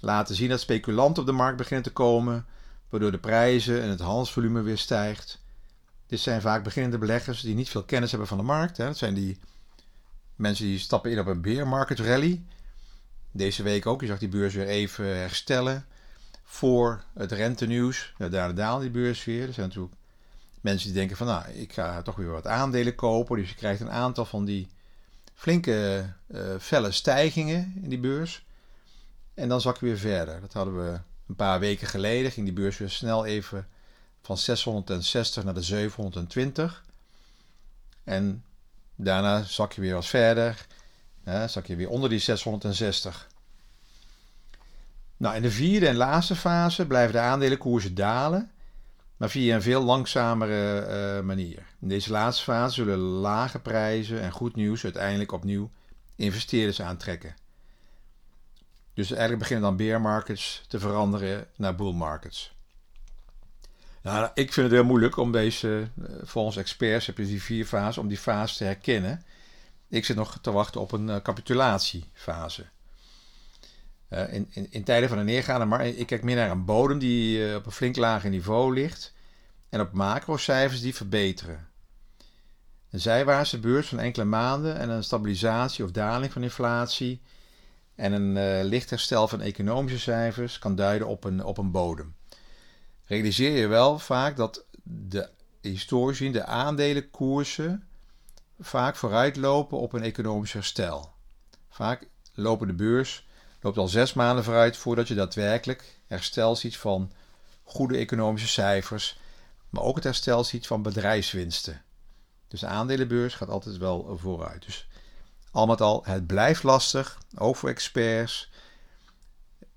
laten 0.00 0.34
zien 0.34 0.48
dat 0.48 0.60
speculanten 0.60 1.22
op 1.22 1.28
de 1.28 1.34
markt 1.34 1.56
beginnen 1.56 1.84
te 1.84 1.92
komen, 1.92 2.46
waardoor 2.88 3.10
de 3.10 3.18
prijzen 3.18 3.82
en 3.82 3.88
het 3.88 4.00
handelsvolume 4.00 4.62
weer 4.62 4.78
stijgt. 4.78 5.41
Dit 6.12 6.20
zijn 6.20 6.40
vaak 6.40 6.64
beginnende 6.64 6.98
beleggers 6.98 7.40
die 7.40 7.54
niet 7.54 7.68
veel 7.68 7.82
kennis 7.82 8.10
hebben 8.10 8.28
van 8.28 8.38
de 8.38 8.44
markt. 8.44 8.76
Hè. 8.76 8.84
Dat 8.84 8.96
zijn 8.96 9.14
die 9.14 9.38
mensen 10.36 10.64
die 10.64 10.78
stappen 10.78 11.10
in 11.10 11.18
op 11.18 11.26
een 11.26 11.40
bear 11.40 11.68
market 11.68 11.98
rally. 11.98 12.42
Deze 13.30 13.62
week 13.62 13.86
ook. 13.86 14.00
Je 14.00 14.06
zag 14.06 14.18
die 14.18 14.28
beurs 14.28 14.54
weer 14.54 14.66
even 14.66 15.04
herstellen 15.04 15.86
voor 16.44 17.04
het 17.14 17.32
rentenieuws. 17.32 18.14
Ja, 18.18 18.28
daar 18.28 18.54
daalt 18.54 18.80
die 18.80 18.90
beurs 18.90 19.24
weer. 19.24 19.46
Er 19.46 19.52
zijn 19.52 19.66
natuurlijk 19.66 19.94
mensen 20.60 20.86
die 20.86 20.96
denken 20.98 21.16
van 21.16 21.26
nou, 21.26 21.48
ik 21.48 21.72
ga 21.72 22.02
toch 22.02 22.16
weer 22.16 22.30
wat 22.30 22.46
aandelen 22.46 22.94
kopen. 22.94 23.36
Dus 23.36 23.48
je 23.48 23.56
krijgt 23.56 23.80
een 23.80 23.90
aantal 23.90 24.24
van 24.24 24.44
die 24.44 24.68
flinke 25.34 26.06
uh, 26.26 26.40
felle 26.60 26.90
stijgingen 26.90 27.72
in 27.82 27.88
die 27.88 28.00
beurs. 28.00 28.44
En 29.34 29.48
dan 29.48 29.60
zak 29.60 29.78
je 29.78 29.86
weer 29.86 29.98
verder. 29.98 30.40
Dat 30.40 30.52
hadden 30.52 30.76
we 30.76 31.00
een 31.28 31.36
paar 31.36 31.60
weken 31.60 31.86
geleden. 31.86 32.30
Ging 32.30 32.46
die 32.46 32.54
beurs 32.54 32.78
weer 32.78 32.90
snel 32.90 33.24
even 33.26 33.66
van 34.22 34.38
660 34.38 35.44
naar 35.44 35.54
de 35.54 35.62
720. 35.62 36.84
En 38.04 38.44
daarna 38.94 39.42
zak 39.42 39.72
je 39.72 39.80
weer 39.80 39.94
wat 39.94 40.06
verder. 40.06 40.66
Hè, 41.22 41.48
zak 41.48 41.66
je 41.66 41.76
weer 41.76 41.88
onder 41.88 42.10
die 42.10 42.18
660. 42.18 43.28
Nou, 45.16 45.36
in 45.36 45.42
de 45.42 45.50
vierde 45.50 45.88
en 45.88 45.96
laatste 45.96 46.36
fase 46.36 46.86
blijven 46.86 47.12
de 47.12 47.20
aandelenkoersen 47.20 47.94
dalen, 47.94 48.50
maar 49.16 49.30
via 49.30 49.54
een 49.54 49.62
veel 49.62 49.82
langzamere 49.82 50.86
uh, 51.18 51.24
manier. 51.26 51.66
In 51.80 51.88
deze 51.88 52.10
laatste 52.10 52.42
fase 52.42 52.74
zullen 52.74 52.98
lage 52.98 53.58
prijzen 53.58 54.20
en 54.20 54.30
goed 54.30 54.56
nieuws 54.56 54.84
uiteindelijk 54.84 55.32
opnieuw 55.32 55.70
investeerders 56.16 56.82
aantrekken. 56.82 57.34
Dus 58.94 59.10
eigenlijk 59.10 59.38
beginnen 59.38 59.64
dan 59.64 59.76
bear 59.76 60.00
markets 60.00 60.62
te 60.68 60.78
veranderen 60.78 61.46
naar 61.56 61.74
bull 61.74 61.92
markets. 61.92 62.51
Nou, 64.02 64.30
ik 64.34 64.52
vind 64.52 64.66
het 64.66 64.74
heel 64.74 64.84
moeilijk 64.84 65.16
om 65.16 65.32
deze, 65.32 65.88
eh, 66.02 66.14
volgens 66.22 66.56
experts 66.56 67.06
heb 67.06 67.18
je 67.18 67.26
die 67.26 67.42
vier 67.42 67.66
fasen, 67.66 68.02
om 68.02 68.08
die 68.08 68.18
fase 68.18 68.56
te 68.56 68.64
herkennen. 68.64 69.22
Ik 69.88 70.04
zit 70.04 70.16
nog 70.16 70.38
te 70.40 70.52
wachten 70.52 70.80
op 70.80 70.92
een 70.92 71.22
capitulatiefase. 71.22 72.64
in, 74.08 74.48
in, 74.50 74.66
in, 74.70 74.84
tijden 74.84 75.08
van 75.08 75.18
een 75.18 75.24
neergaande 75.24 75.64
markt, 75.64 75.98
ik 75.98 76.06
kijk 76.06 76.22
meer 76.22 76.36
naar 76.36 76.50
een 76.50 76.64
bodem 76.64 76.98
die 76.98 77.56
op 77.56 77.66
een 77.66 77.72
flink 77.72 77.96
lager 77.96 78.30
niveau 78.30 78.74
ligt 78.74 79.12
en 79.68 79.80
op 79.80 79.92
macrocijfers 79.92 80.80
die 80.80 80.94
verbeteren. 80.94 81.68
Een 82.90 83.00
zijwaartse 83.00 83.60
beurs 83.60 83.88
van 83.88 83.98
enkele 83.98 84.24
maanden 84.24 84.78
en 84.78 84.88
een 84.88 85.04
stabilisatie 85.04 85.84
of 85.84 85.90
daling 85.90 86.32
van 86.32 86.42
inflatie 86.42 87.20
en 87.94 88.12
een 88.12 88.36
uh, 88.36 88.68
licht 88.68 88.90
herstel 88.90 89.28
van 89.28 89.40
economische 89.40 89.98
cijfers 89.98 90.58
kan 90.58 90.74
duiden 90.74 91.08
op 91.08 91.24
een, 91.24 91.44
op 91.44 91.58
een 91.58 91.70
bodem. 91.70 92.14
Realiseer 93.06 93.56
je 93.56 93.66
wel 93.66 93.98
vaak 93.98 94.36
dat 94.36 94.64
de 94.82 95.28
historisch 95.60 96.32
de 96.32 96.44
aandelenkoersen 96.44 97.86
vaak 98.60 98.96
vooruitlopen 98.96 99.78
op 99.78 99.92
een 99.92 100.02
economisch 100.02 100.52
herstel. 100.52 101.12
Vaak 101.68 102.08
lopen 102.34 102.66
de 102.66 102.74
beurs 102.74 103.26
loopt 103.60 103.78
al 103.78 103.88
zes 103.88 104.12
maanden 104.12 104.44
vooruit 104.44 104.76
voordat 104.76 105.08
je 105.08 105.14
daadwerkelijk 105.14 106.00
herstel 106.06 106.56
ziet 106.56 106.76
van 106.76 107.12
goede 107.62 107.96
economische 107.96 108.48
cijfers, 108.48 109.18
maar 109.70 109.82
ook 109.82 109.94
het 109.94 110.04
herstel 110.04 110.44
ziet 110.44 110.66
van 110.66 110.82
bedrijfswinsten. 110.82 111.82
Dus 112.48 112.60
de 112.60 112.66
aandelenbeurs 112.66 113.34
gaat 113.34 113.48
altijd 113.48 113.76
wel 113.76 114.18
vooruit. 114.18 114.64
Dus 114.64 114.88
al 115.50 115.66
met 115.66 115.80
al, 115.80 116.04
het 116.04 116.26
blijft 116.26 116.62
lastig, 116.62 117.18
ook 117.36 117.56
voor 117.56 117.68
experts. 117.68 118.50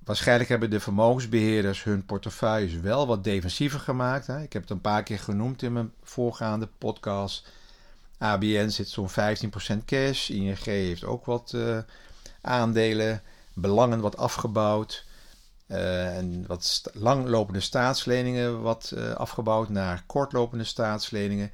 Waarschijnlijk 0.06 0.50
hebben 0.50 0.70
de 0.70 0.80
vermogensbeheerders 0.80 1.84
hun 1.84 2.06
portefeuilles 2.06 2.74
wel 2.74 3.08
wat 3.08 3.24
defensiever 3.24 3.80
gemaakt. 3.80 4.28
Hè. 4.28 4.42
Ik 4.42 4.54
heb 4.54 4.62
het 4.62 4.72
een 4.72 4.82
paar 4.82 5.04
keer 5.04 5.20
genoemd 5.20 5.62
in 5.62 5.74
mijn 5.74 5.92
voorgaande 6.04 6.68
podcast. 6.78 7.48
ABN 8.18 8.70
zit 8.70 8.90
zo'n 8.90 9.10
15% 9.10 9.14
cash. 9.86 10.30
ING 10.30 10.64
heeft 10.64 11.04
ook 11.04 11.26
wat 11.26 11.52
uh, 11.56 11.78
aandelen, 12.42 13.22
belangen 13.54 14.00
wat 14.00 14.18
afgebouwd. 14.18 15.06
Uh, 15.68 16.18
en 16.18 16.44
wat 16.48 16.84
langlopende 16.94 17.60
staatsleningen 17.60 18.62
wat 18.62 18.92
uh, 18.96 19.12
afgebouwd 19.12 19.70
naar 19.70 20.04
kortlopende 20.06 20.64
staatsleningen. 20.64 21.52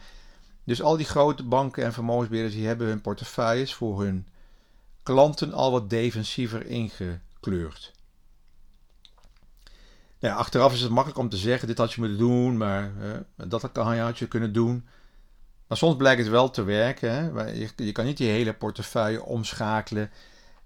Dus 0.63 0.81
al 0.81 0.97
die 0.97 1.05
grote 1.05 1.43
banken 1.43 1.83
en 1.83 1.93
vermogensbeheerders 1.93 2.55
die 2.55 2.67
hebben 2.67 2.87
hun 2.87 3.01
portefeuilles 3.01 3.73
voor 3.73 4.01
hun 4.01 4.27
klanten 5.03 5.53
al 5.53 5.71
wat 5.71 5.89
defensiever 5.89 6.65
ingekleurd. 6.65 7.91
Nou 10.21 10.33
ja, 10.33 10.39
achteraf 10.39 10.73
is 10.73 10.81
het 10.81 10.91
makkelijk 10.91 11.19
om 11.19 11.29
te 11.29 11.37
zeggen: 11.37 11.67
dit 11.67 11.77
had 11.77 11.93
je 11.93 11.99
moeten 11.99 12.17
doen, 12.17 12.57
maar 12.57 12.91
dat 13.35 13.61
had 13.61 14.17
je 14.17 14.27
kunnen 14.27 14.53
doen. 14.53 14.87
Maar 15.67 15.77
soms 15.77 15.95
blijkt 15.95 16.21
het 16.21 16.29
wel 16.29 16.49
te 16.49 16.63
werken. 16.63 17.11
Hè? 17.11 17.51
Je, 17.51 17.69
je, 17.75 17.91
kan 17.91 18.05
niet 18.05 18.17
je 18.17 18.25
hele 18.25 18.53
portefeuille 18.53 19.23
omschakelen 19.23 20.11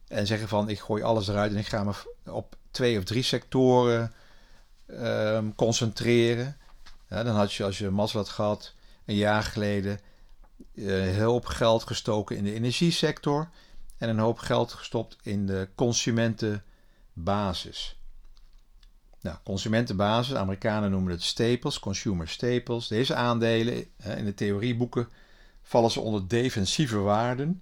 en 0.08 0.28
zeggen 0.28 0.48
van 0.48 0.70
ik 0.70 0.80
gooi 0.80 1.04
alles 1.04 1.28
eruit 1.28 1.52
en 1.52 1.58
ik 1.58 1.68
ga 1.68 1.84
me 1.84 1.94
op 2.32 2.56
twee 2.72 2.98
of 2.98 3.04
drie 3.04 3.24
sectoren 3.24 4.14
uh, 4.88 5.40
concentreren. 5.56 6.58
Ja, 7.10 7.24
dan 7.24 7.36
had 7.36 7.54
je, 7.54 7.64
als 7.64 7.78
je 7.78 7.90
mazzel 7.90 8.20
had 8.20 8.30
gehad, 8.30 8.74
een 9.06 9.16
jaar 9.16 9.44
geleden 9.44 10.00
heel 10.74 11.32
hoop 11.32 11.46
geld 11.46 11.84
gestoken 11.84 12.38
in 12.38 12.44
de 12.44 12.54
energiesector 12.54 13.50
en 13.98 14.10
een 14.10 14.20
hoop 14.20 14.38
geld 14.38 14.74
gestopt 14.74 15.18
in 15.22 15.46
de 15.46 15.70
consumentenbasis. 15.76 18.00
Nou, 19.26 19.38
consumentenbasis, 19.44 20.36
Amerikanen 20.36 20.92
noemen 20.92 21.12
het 21.12 21.24
staples, 21.24 21.80
consumer 21.80 22.30
staples. 22.30 22.88
Deze 22.88 23.16
aandelen 23.16 23.86
in 24.18 24.26
de 24.26 24.34
theorieboeken 24.34 25.10
vallen 25.64 25.92
ze 25.92 26.00
onder 26.00 26.28
defensieve 26.28 26.98
waarden. 26.98 27.62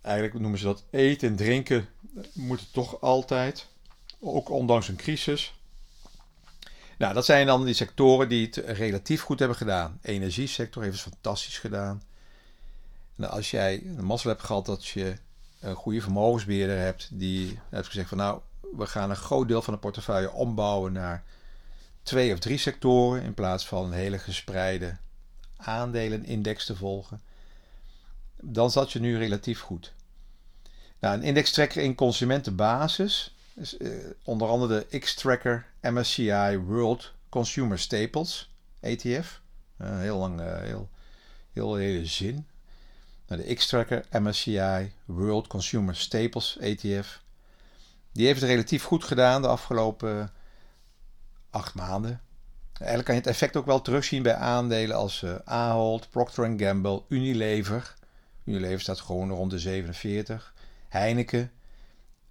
eigenlijk 0.00 0.38
noemen 0.38 0.58
ze 0.58 0.64
dat 0.64 0.84
eten 0.90 1.28
en 1.28 1.36
drinken 1.36 1.88
moeten 2.32 2.66
toch 2.72 3.00
altijd, 3.00 3.66
ook 4.20 4.50
ondanks 4.50 4.88
een 4.88 4.96
crisis. 4.96 5.54
Nou, 6.98 7.14
dat 7.14 7.24
zijn 7.24 7.46
dan 7.46 7.64
die 7.64 7.74
sectoren 7.74 8.28
die 8.28 8.46
het 8.46 8.56
relatief 8.56 9.22
goed 9.22 9.38
hebben 9.38 9.56
gedaan. 9.56 9.98
De 10.02 10.08
energiesector 10.08 10.82
heeft 10.82 11.04
het 11.04 11.12
fantastisch 11.12 11.58
gedaan. 11.58 12.02
Nou, 13.14 13.32
als 13.32 13.50
jij 13.50 13.82
een 13.84 14.04
mazzel 14.04 14.30
hebt 14.30 14.42
gehad 14.42 14.66
dat 14.66 14.86
je 14.86 15.16
een 15.60 15.74
goede 15.74 16.00
vermogensbeheerder 16.00 16.78
hebt, 16.78 17.08
die 17.12 17.58
heeft 17.70 17.86
gezegd 17.86 18.08
van 18.08 18.18
nou, 18.18 18.40
we 18.76 18.86
gaan 18.86 19.10
een 19.10 19.16
groot 19.16 19.48
deel 19.48 19.62
van 19.62 19.74
de 19.74 19.80
portefeuille 19.80 20.32
ombouwen 20.32 20.92
naar 20.92 21.24
twee 22.02 22.32
of 22.32 22.38
drie 22.38 22.58
sectoren 22.58 23.22
in 23.22 23.34
plaats 23.34 23.66
van 23.66 23.84
een 23.84 23.92
hele 23.92 24.18
gespreide 24.18 24.96
aandelenindex 25.56 26.66
te 26.66 26.76
volgen, 26.76 27.22
dan 28.40 28.70
zat 28.70 28.92
je 28.92 29.00
nu 29.00 29.18
relatief 29.18 29.60
goed. 29.60 29.92
Nou, 30.98 31.14
een 31.14 31.22
indextrekker 31.22 31.82
in 31.82 31.94
consumentenbasis 31.94 33.34
is 33.54 33.76
uh, 33.78 33.90
onder 34.24 34.48
andere 34.48 34.86
de 34.90 34.98
X-Tracker 34.98 35.66
MSCI 35.80 36.58
World 36.58 37.12
Consumer 37.28 37.78
Staples 37.78 38.54
ETF. 38.80 39.40
Uh, 39.78 39.98
heel 39.98 40.18
lang, 40.18 40.40
uh, 40.40 40.58
heel, 40.58 40.88
heel 41.52 41.74
hele 41.74 42.06
zin. 42.06 42.46
Nou, 43.26 43.42
de 43.42 43.54
X-Tracker 43.54 44.04
MSCI 44.10 44.92
World 45.04 45.46
Consumer 45.46 45.96
Staples 45.96 46.56
ETF. 46.60 47.20
Die 48.12 48.26
heeft 48.26 48.40
het 48.40 48.50
relatief 48.50 48.84
goed 48.84 49.04
gedaan 49.04 49.42
de 49.42 49.48
afgelopen 49.48 50.30
acht 51.50 51.74
maanden. 51.74 52.20
Eigenlijk 52.72 53.04
kan 53.04 53.14
je 53.14 53.20
het 53.20 53.30
effect 53.30 53.56
ook 53.56 53.66
wel 53.66 53.80
terugzien 53.80 54.22
bij 54.22 54.34
aandelen 54.34 54.96
als 54.96 55.22
uh, 55.22 55.34
Ahold, 55.44 56.10
Procter 56.10 56.54
Gamble, 56.56 57.02
Unilever. 57.08 57.94
Unilever 58.44 58.80
staat 58.80 59.00
gewoon 59.00 59.30
rond 59.30 59.50
de 59.50 59.58
47. 59.58 60.54
Heineken 60.88 61.50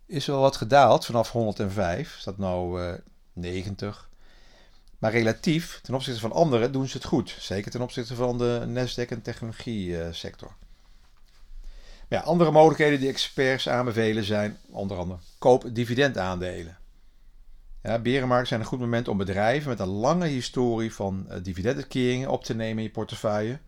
is 0.05 0.25
wel 0.25 0.39
wat 0.39 0.55
gedaald 0.55 1.05
vanaf 1.05 1.31
105, 1.31 2.15
staat 2.19 2.37
nou 2.37 2.83
uh, 2.83 2.93
90. 3.33 4.09
Maar 4.97 5.11
relatief 5.11 5.79
ten 5.83 5.93
opzichte 5.93 6.19
van 6.19 6.31
anderen 6.31 6.71
doen 6.71 6.87
ze 6.87 6.97
het 6.97 7.05
goed. 7.05 7.35
Zeker 7.39 7.71
ten 7.71 7.81
opzichte 7.81 8.15
van 8.15 8.37
de 8.37 8.65
Nasdaq 8.67 9.09
en 9.09 9.21
technologie 9.21 10.13
sector. 10.13 10.55
Ja, 12.09 12.19
andere 12.19 12.51
mogelijkheden 12.51 12.99
die 12.99 13.09
experts 13.09 13.69
aanbevelen 13.69 14.23
zijn 14.23 14.57
onder 14.69 14.97
andere 14.97 15.19
koop 15.37 15.65
dividendaandelen. 15.73 16.77
Ja, 17.83 17.99
berenmarkten 17.99 18.47
zijn 18.47 18.59
een 18.59 18.65
goed 18.65 18.79
moment 18.79 19.07
om 19.07 19.17
bedrijven 19.17 19.69
met 19.69 19.79
een 19.79 19.87
lange 19.87 20.27
historie 20.27 20.93
van 20.93 21.25
uh, 21.29 21.35
dividenduitkeringen 21.43 22.29
op 22.29 22.43
te 22.43 22.55
nemen 22.55 22.77
in 22.77 22.83
je 22.83 22.89
portefeuille. 22.89 23.59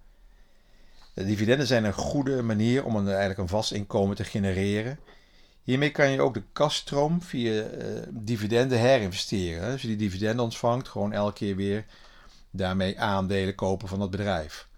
De 1.13 1.25
dividenden 1.25 1.67
zijn 1.67 1.83
een 1.83 1.93
goede 1.93 2.41
manier 2.41 2.85
om 2.85 2.95
een, 2.95 3.07
eigenlijk 3.07 3.39
een 3.39 3.47
vast 3.47 3.71
inkomen 3.71 4.15
te 4.15 4.23
genereren. 4.23 4.99
Hiermee 5.63 5.91
kan 5.91 6.09
je 6.09 6.21
ook 6.21 6.33
de 6.33 6.43
kaststroom 6.53 7.21
via 7.21 7.51
uh, 7.51 7.67
dividenden 8.09 8.79
herinvesteren. 8.79 9.71
Als 9.71 9.81
je 9.81 9.87
die 9.87 9.97
dividenden 9.97 10.43
ontvangt, 10.43 10.87
gewoon 10.87 11.13
elke 11.13 11.33
keer 11.33 11.55
weer 11.55 11.85
daarmee 12.51 12.99
aandelen 12.99 13.55
kopen 13.55 13.87
van 13.87 13.99
dat 13.99 14.11
bedrijf. 14.11 14.69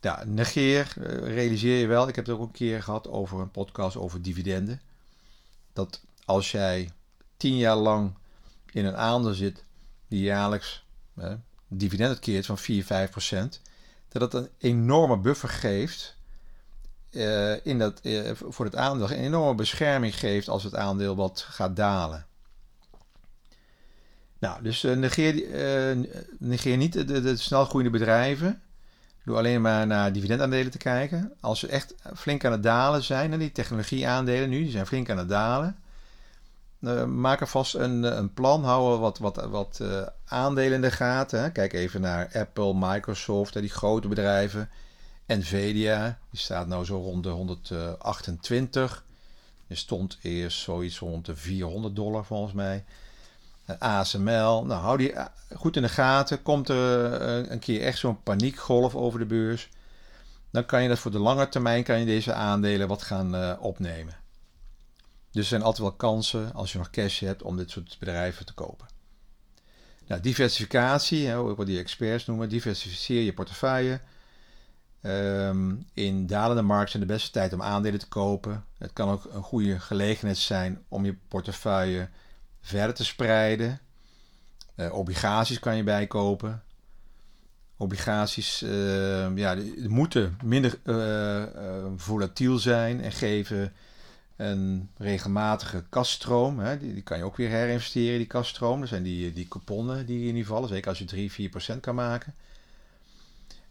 Ja, 0.00 0.24
negeer, 0.26 0.92
eh, 0.96 1.34
realiseer 1.34 1.78
je 1.78 1.86
wel. 1.86 2.08
Ik 2.08 2.16
heb 2.16 2.26
het 2.26 2.34
ook 2.34 2.40
een 2.40 2.50
keer 2.50 2.82
gehad 2.82 3.08
over 3.08 3.40
een 3.40 3.50
podcast 3.50 3.96
over 3.96 4.22
dividenden. 4.22 4.80
Dat 5.72 6.00
als 6.24 6.50
jij 6.50 6.90
tien 7.36 7.56
jaar 7.56 7.76
lang 7.76 8.14
in 8.70 8.84
een 8.84 8.96
aandeel 8.96 9.34
zit 9.34 9.64
die 10.08 10.22
jaarlijks 10.22 10.84
eh, 11.16 11.32
dividend 11.68 12.18
keert 12.18 12.46
van 12.46 12.58
4, 12.58 12.84
5 12.84 13.10
procent, 13.10 13.60
dat 14.08 14.30
dat 14.30 14.42
een 14.42 14.50
enorme 14.58 15.18
buffer 15.18 15.48
geeft 15.48 16.18
uh, 17.10 17.66
in 17.66 17.78
dat, 17.78 18.00
uh, 18.02 18.30
voor 18.34 18.64
het 18.64 18.76
aandeel. 18.76 19.10
Een 19.10 19.16
enorme 19.16 19.54
bescherming 19.54 20.18
geeft 20.18 20.48
als 20.48 20.64
het 20.64 20.74
aandeel 20.74 21.16
wat 21.16 21.40
gaat 21.40 21.76
dalen. 21.76 22.26
Nou, 24.38 24.62
dus 24.62 24.82
negeer, 24.82 25.34
negeer 26.38 26.76
niet 26.76 26.92
de, 26.92 27.04
de, 27.04 27.20
de 27.20 27.36
snel 27.36 27.64
groeiende 27.64 27.98
bedrijven. 27.98 28.62
Door 29.30 29.38
alleen 29.38 29.60
maar 29.60 29.86
naar 29.86 30.12
dividendaandelen 30.12 30.70
te 30.70 30.78
kijken. 30.78 31.32
Als 31.40 31.58
ze 31.58 31.66
echt 31.66 31.94
flink 32.14 32.44
aan 32.44 32.52
het 32.52 32.62
dalen 32.62 33.02
zijn, 33.02 33.32
en 33.32 33.38
die 33.38 33.52
technologieaandelen 33.52 34.48
nu, 34.48 34.62
die 34.62 34.70
zijn 34.70 34.86
flink 34.86 35.10
aan 35.10 35.18
het 35.18 35.28
dalen. 35.28 35.76
Uh, 36.80 37.04
maak 37.04 37.40
er 37.40 37.46
vast 37.46 37.74
een, 37.74 38.02
een 38.02 38.32
plan, 38.32 38.64
hou 38.64 38.98
wat, 38.98 39.18
wat, 39.18 39.36
wat 39.36 39.78
uh, 39.82 40.02
aandelen 40.24 40.72
in 40.72 40.80
de 40.80 40.90
gaten. 40.90 41.52
Kijk 41.52 41.72
even 41.72 42.00
naar 42.00 42.30
Apple, 42.32 42.74
Microsoft, 42.74 43.52
die 43.52 43.68
grote 43.68 44.08
bedrijven. 44.08 44.68
Nvidia, 45.26 46.18
die 46.30 46.40
staat 46.40 46.66
nou 46.66 46.84
zo 46.84 46.96
rond 46.96 47.22
de 47.22 47.28
128. 47.28 49.04
Die 49.66 49.76
stond 49.76 50.18
eerst 50.22 50.58
zoiets 50.58 50.98
rond 50.98 51.26
de 51.26 51.36
400 51.36 51.96
dollar 51.96 52.24
volgens 52.24 52.52
mij. 52.52 52.84
ASML. 53.78 54.64
Nou, 54.64 54.72
hou 54.72 54.98
die 54.98 55.12
eh, 55.12 55.24
goed 55.56 55.76
in 55.76 55.82
de 55.82 55.88
gaten. 55.88 56.42
Komt 56.42 56.68
er 56.68 57.12
eh, 57.12 57.50
een 57.50 57.58
keer 57.58 57.82
echt 57.82 57.98
zo'n 57.98 58.22
paniekgolf 58.22 58.94
over 58.94 59.18
de 59.18 59.26
beurs, 59.26 59.68
dan 60.50 60.66
kan 60.66 60.82
je 60.82 60.88
dat 60.88 60.98
voor 60.98 61.10
de 61.10 61.18
lange 61.18 61.48
termijn 61.48 61.84
kan 61.84 61.98
je 61.98 62.06
deze 62.06 62.32
aandelen 62.32 62.88
wat 62.88 63.02
gaan 63.02 63.34
uh, 63.34 63.52
opnemen. 63.60 64.14
Dus 65.30 65.42
er 65.42 65.48
zijn 65.48 65.62
altijd 65.62 65.82
wel 65.82 65.96
kansen 65.96 66.52
als 66.54 66.72
je 66.72 66.78
nog 66.78 66.90
cash 66.90 67.20
hebt 67.20 67.42
om 67.42 67.56
dit 67.56 67.70
soort 67.70 67.96
bedrijven 67.98 68.46
te 68.46 68.54
kopen. 68.54 68.86
Nou, 70.06 70.22
diversificatie, 70.22 71.26
hè, 71.26 71.54
wat 71.54 71.66
die 71.66 71.78
experts 71.78 72.26
noemen, 72.26 72.48
diversificeer 72.48 73.22
je 73.22 73.32
portefeuille. 73.32 74.00
Ehm, 75.00 75.74
in 75.94 76.26
dalende 76.26 76.62
markt 76.62 76.90
zijn 76.90 77.02
de 77.02 77.12
beste 77.12 77.30
tijd 77.30 77.52
om 77.52 77.62
aandelen 77.62 78.00
te 78.00 78.08
kopen. 78.08 78.64
Het 78.78 78.92
kan 78.92 79.08
ook 79.08 79.24
een 79.24 79.42
goede 79.42 79.80
gelegenheid 79.80 80.38
zijn 80.38 80.84
om 80.88 81.04
je 81.04 81.16
portefeuille 81.28 82.08
verder 82.60 82.94
te 82.94 83.04
spreiden. 83.04 83.80
Uh, 84.76 84.92
obligaties 84.92 85.58
kan 85.58 85.76
je 85.76 85.82
bijkopen. 85.82 86.62
Obligaties 87.76 88.62
uh, 88.62 89.36
ja, 89.36 89.56
moeten 89.88 90.38
minder 90.44 90.78
uh, 90.84 91.44
volatiel 91.96 92.58
zijn 92.58 93.00
en 93.00 93.12
geven 93.12 93.72
een 94.36 94.90
regelmatige 94.96 95.84
kaststroom. 95.88 96.58
Hè. 96.58 96.78
Die, 96.78 96.94
die, 96.94 97.02
kan 97.02 97.18
je 97.18 97.24
ook 97.24 97.36
weer 97.36 97.48
herinvesteren, 97.48 98.18
die 98.18 98.26
kaststroom. 98.26 98.80
Dat 98.80 98.88
zijn 98.88 99.02
die, 99.02 99.32
die 99.32 99.48
couponnen 99.48 100.06
die 100.06 100.20
in 100.20 100.26
ieder 100.26 100.42
geval, 100.42 100.66
zeker 100.66 100.88
als 100.88 100.98
je 100.98 101.04
3, 101.04 101.32
4 101.32 101.48
procent 101.48 101.80
kan 101.80 101.94
maken. 101.94 102.34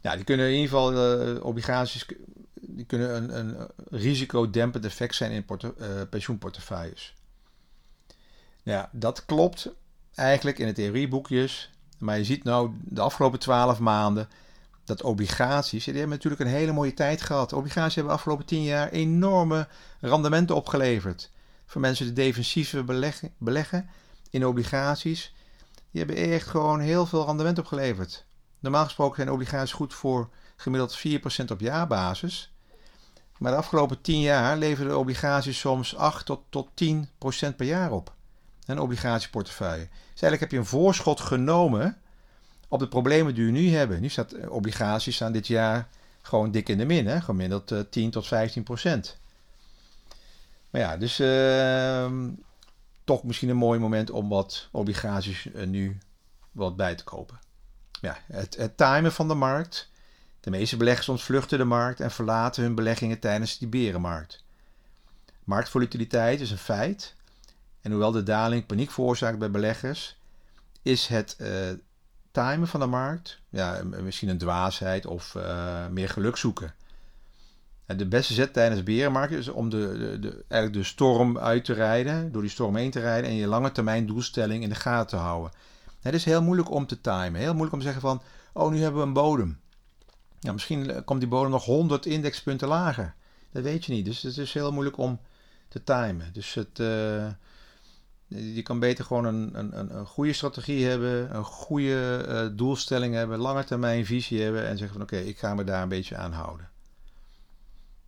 Ja, 0.01 0.15
die 0.15 0.24
kunnen 0.24 0.46
in 0.46 0.60
ieder 0.60 0.69
geval, 0.69 1.39
obligaties, 1.41 2.05
die 2.53 2.86
kunnen 2.86 3.15
een, 3.15 3.38
een 3.39 3.67
risicodempend 3.89 4.86
effect 4.86 5.15
zijn 5.15 5.31
in 5.31 5.46
porte, 5.46 5.74
pensioenportefeuilles. 6.10 7.13
Ja, 8.70 8.90
dat 8.92 9.26
klopt 9.26 9.70
eigenlijk 10.16 10.60
in 10.60 10.68
de 10.68 10.74
theorieboekjes. 10.74 11.70
Maar 11.98 12.18
je 12.18 12.24
ziet 12.24 12.44
nou 12.44 12.72
de 12.84 13.02
afgelopen 13.02 13.40
12 13.40 13.80
maanden 13.80 14.30
dat 14.86 15.04
obligaties, 15.04 15.84
die 15.84 15.94
hebben 15.94 16.12
natuurlijk 16.12 16.42
een 16.42 16.48
hele 16.48 16.72
mooie 16.72 16.94
tijd 16.94 17.22
gehad. 17.22 17.54
Obligaties 17.54 17.96
hebben 17.96 18.14
de 18.14 18.20
afgelopen 18.20 18.46
10 18.46 18.64
jaar 18.64 18.90
enorme 18.90 19.68
rendementen 20.00 20.56
opgeleverd. 20.56 21.32
Voor 21.66 21.82
mensen 21.82 22.06
die 22.06 22.14
defensieve 22.14 22.84
beleggen, 22.84 23.34
beleggen 23.38 23.90
in 24.30 24.46
obligaties, 24.46 25.34
die 25.92 26.04
hebben 26.04 26.32
echt 26.32 26.48
gewoon 26.48 26.80
heel 26.80 27.06
veel 27.06 27.26
rendement 27.26 27.60
opgeleverd. 27.60 28.26
Normaal 28.60 28.84
gesproken 28.84 29.16
zijn 29.16 29.32
obligaties 29.32 29.74
goed 29.74 29.94
voor 29.94 30.30
gemiddeld 30.56 30.98
4% 30.98 31.52
op 31.52 31.60
jaarbasis. 31.60 32.54
Maar 33.38 33.52
de 33.52 33.58
afgelopen 33.58 34.02
10 34.02 34.22
jaar 34.22 34.58
leverden 34.58 34.98
obligaties 34.98 35.60
soms 35.60 35.96
8 35.96 36.26
tot, 36.26 36.42
tot 36.50 36.70
10% 36.84 37.56
per 37.56 37.66
jaar 37.66 37.92
op. 37.92 38.18
Een 38.70 38.80
obligatieportefeuille. 38.80 39.88
Dus 39.88 40.22
eigenlijk 40.22 40.40
heb 40.40 40.52
je 40.52 40.58
een 40.58 40.66
voorschot 40.66 41.20
genomen 41.20 41.98
op 42.68 42.80
de 42.80 42.88
problemen 42.88 43.36
die 43.36 43.46
we 43.46 43.52
nu 43.52 43.70
hebben. 43.70 44.02
Nu 44.02 44.10
staat 44.10 44.32
eh, 44.32 44.52
obligaties 44.52 45.16
staan 45.16 45.32
dit 45.32 45.48
jaar 45.48 45.88
gewoon 46.22 46.52
dik 46.52 46.70
in 46.70 46.78
de 46.78 46.86
min, 46.86 47.08
hè? 47.08 47.22
gemiddeld 47.22 47.68
10 47.90 48.06
eh, 48.06 48.12
tot 48.12 48.28
15 48.28 48.64
procent. 48.64 49.18
Maar 50.70 50.82
ja, 50.82 50.98
dus 50.98 51.20
uh, 51.20 52.12
toch 53.04 53.24
misschien 53.24 53.50
een 53.50 53.56
mooi 53.56 53.80
moment 53.80 54.10
om 54.10 54.30
wat 54.30 54.68
obligaties 54.72 55.46
uh, 55.46 55.68
nu 55.68 55.98
wat 56.52 56.76
bij 56.76 56.96
te 56.96 57.04
kopen. 57.04 57.40
Ja, 58.02 58.18
het, 58.26 58.56
het 58.56 58.78
timen 58.78 59.12
van 59.12 59.28
de 59.28 59.34
markt. 59.34 59.90
De 60.40 60.50
meeste 60.50 60.78
beleggers 60.78 61.10
ontvluchten 61.10 61.58
de 61.58 61.64
markt 61.64 62.00
en 62.00 62.12
verlaten 62.12 62.64
hun 62.64 62.76
beleggingen 62.76 63.20
tijdens 63.20 63.58
die 63.58 63.68
berenmarkt. 63.68 64.44
Marktvolatiliteit 65.44 66.42
is 66.42 66.52
een 66.52 66.58
feit. 66.58 67.16
En 67.89 67.96
hoewel 67.96 68.12
de 68.12 68.24
daling 68.24 68.65
paniek 68.65 68.91
veroorzaakt 68.91 69.39
bij 69.39 69.51
beleggers, 69.51 70.17
is 70.81 71.08
het 71.08 71.38
uh, 71.41 71.50
timen 72.31 72.67
van 72.67 72.79
de 72.79 72.86
markt 72.86 73.39
ja, 73.50 73.81
misschien 73.84 74.29
een 74.29 74.38
dwaasheid 74.38 75.05
of 75.05 75.36
uh, 75.36 75.88
meer 75.88 76.10
geluk 76.10 76.38
zoeken. 76.38 76.74
En 77.86 77.98
de 77.98 78.08
beste 78.08 78.34
zet 78.34 78.53
tijdens 78.53 78.84
berenmarkt 78.84 79.34
is 79.34 79.48
om 79.48 79.69
de, 79.69 80.17
de, 80.19 80.43
eigenlijk 80.48 80.74
de 80.74 80.84
storm 80.84 81.38
uit 81.38 81.65
te 81.65 81.74
rijden, 81.74 82.31
door 82.31 82.41
die 82.41 82.51
storm 82.51 82.75
heen 82.75 82.91
te 82.91 83.00
rijden 83.00 83.29
en 83.29 83.36
je 83.36 83.48
lange 83.48 83.72
termijn 83.72 84.05
doelstelling 84.05 84.63
in 84.63 84.69
de 84.69 84.75
gaten 84.75 85.08
te 85.08 85.23
houden. 85.23 85.52
Het 86.02 86.13
is 86.13 86.25
heel 86.25 86.41
moeilijk 86.41 86.71
om 86.71 86.86
te 86.86 87.02
timen. 87.02 87.36
Heel 87.36 87.54
moeilijk 87.54 87.73
om 87.73 87.80
te 87.80 87.86
zeggen 87.86 88.02
van, 88.02 88.21
oh 88.54 88.71
nu 88.71 88.82
hebben 88.82 89.02
we 89.02 89.08
een 89.08 89.13
bodem. 89.13 89.60
Ja, 90.39 90.52
misschien 90.52 91.04
komt 91.04 91.19
die 91.19 91.30
bodem 91.30 91.52
nog 91.52 91.65
100 91.65 92.06
indexpunten 92.06 92.67
lager. 92.67 93.13
Dat 93.52 93.63
weet 93.63 93.86
je 93.86 93.93
niet. 93.93 94.06
Dus 94.06 94.21
het 94.21 94.38
is 94.38 94.54
heel 94.54 94.71
moeilijk 94.71 94.97
om 94.97 95.19
te 95.67 95.84
timen. 95.84 96.34
Dus 96.34 96.54
het, 96.54 96.80
je 98.30 98.62
kan 98.62 98.80
beter 98.80 99.06
gewoon 99.06 99.26
een, 99.26 99.50
een, 99.54 99.98
een 99.98 100.06
goede 100.06 100.34
strategie 100.34 100.86
hebben, 100.86 101.36
een 101.36 101.44
goede 101.44 102.26
uh, 102.28 102.58
doelstelling 102.58 103.13
hebben, 103.13 103.39
lange 103.39 103.63
termijn 103.63 104.06
visie 104.06 104.42
hebben 104.42 104.68
en 104.68 104.78
zeggen 104.78 104.98
van 104.98 105.02
oké, 105.02 105.18
ik 105.18 105.38
ga 105.38 105.54
me 105.54 105.63
daar 105.63 105.82
een 105.82 105.89
beetje 105.89 106.15
aan 106.15 106.32
houden. 106.32 106.70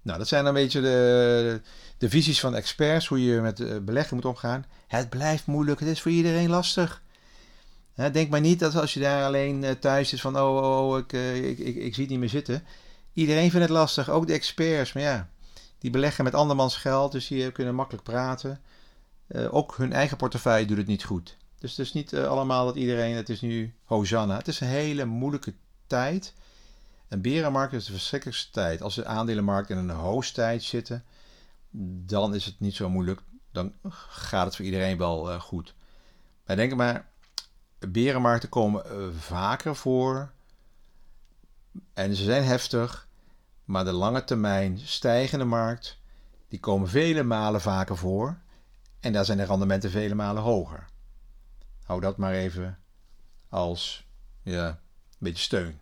Nou, 0.01 0.17
dat 0.17 0.27
zijn 0.27 0.45
een 0.45 0.53
beetje 0.53 0.81
de, 0.81 1.61
de 1.97 2.09
visies 2.09 2.39
van 2.39 2.55
experts, 2.55 3.07
hoe 3.07 3.23
je 3.23 3.41
met 3.41 3.59
uh, 3.59 3.77
beleggen 3.77 4.15
moet 4.15 4.25
omgaan. 4.25 4.65
Het 4.87 5.09
blijft 5.09 5.45
moeilijk, 5.45 5.79
het 5.79 5.89
is 5.89 6.01
voor 6.01 6.11
iedereen 6.11 6.49
lastig. 6.49 7.01
denk 8.11 8.29
maar 8.29 8.41
niet 8.41 8.59
dat 8.59 8.75
als 8.75 8.93
je 8.93 8.99
daar 8.99 9.25
alleen 9.25 9.63
uh, 9.63 9.71
thuis 9.71 10.13
is 10.13 10.21
van 10.21 10.39
oh, 10.39 10.55
oh, 10.55 10.89
oh 10.89 10.97
ik, 10.97 11.13
ik, 11.13 11.57
ik, 11.57 11.75
ik, 11.75 11.93
zie 11.93 12.03
het 12.03 12.11
niet 12.11 12.19
meer 12.19 12.29
zitten. 12.29 12.63
Iedereen 13.13 13.51
vindt 13.51 13.67
het 13.67 13.75
lastig, 13.77 14.09
ook 14.09 14.27
de 14.27 14.33
experts. 14.33 14.93
Maar 14.93 15.03
ja, 15.03 15.29
die 15.79 15.91
beleggen 15.91 16.23
met 16.23 16.33
andermans 16.33 16.75
geld, 16.75 17.11
dus 17.11 17.27
die 17.27 17.51
kunnen 17.51 17.75
makkelijk 17.75 18.03
praten. 18.03 18.61
Uh, 19.31 19.53
ook 19.53 19.77
hun 19.77 19.93
eigen 19.93 20.17
portefeuille 20.17 20.65
doet 20.65 20.77
het 20.77 20.87
niet 20.87 21.03
goed. 21.03 21.37
Dus 21.59 21.69
het 21.71 21.79
is 21.79 21.93
niet 21.93 22.13
uh, 22.13 22.27
allemaal 22.27 22.65
dat 22.65 22.75
iedereen, 22.75 23.15
het 23.15 23.29
is 23.29 23.41
nu 23.41 23.73
Hosanna. 23.83 24.37
Het 24.37 24.47
is 24.47 24.59
een 24.59 24.67
hele 24.67 25.05
moeilijke 25.05 25.53
tijd. 25.87 26.33
Een 27.07 27.21
berenmarkt 27.21 27.73
is 27.73 27.85
de 27.85 27.91
verschrikkelijkste 27.91 28.51
tijd. 28.51 28.81
Als 28.81 28.95
de 28.95 29.05
aandelenmarkt 29.05 29.69
in 29.69 29.77
een 29.77 29.89
hoogstijd 29.89 30.63
zitten, 30.63 31.03
dan 32.05 32.35
is 32.35 32.45
het 32.45 32.59
niet 32.59 32.75
zo 32.75 32.89
moeilijk. 32.89 33.21
Dan 33.51 33.73
gaat 33.87 34.45
het 34.45 34.55
voor 34.55 34.65
iedereen 34.65 34.97
wel 34.97 35.31
uh, 35.31 35.39
goed. 35.39 35.73
Maar 36.45 36.55
denk 36.55 36.75
maar, 36.75 37.09
berenmarkten 37.79 38.49
komen 38.49 38.83
vaker 39.19 39.75
voor. 39.75 40.31
En 41.93 42.15
ze 42.15 42.23
zijn 42.23 42.43
heftig. 42.43 43.07
Maar 43.65 43.85
de 43.85 43.91
lange 43.91 44.23
termijn 44.23 44.79
stijgende 44.79 45.45
markt, 45.45 45.97
die 46.47 46.59
komen 46.59 46.89
vele 46.89 47.23
malen 47.23 47.61
vaker 47.61 47.97
voor. 47.97 48.37
En 49.01 49.13
daar 49.13 49.25
zijn 49.25 49.37
de 49.37 49.43
rendementen 49.43 49.91
vele 49.91 50.15
malen 50.15 50.43
hoger. 50.43 50.87
Hou 51.83 52.01
dat 52.01 52.17
maar 52.17 52.33
even 52.33 52.79
als 53.49 54.07
ja, 54.41 54.67
een 54.67 54.77
beetje 55.17 55.43
steun. 55.43 55.79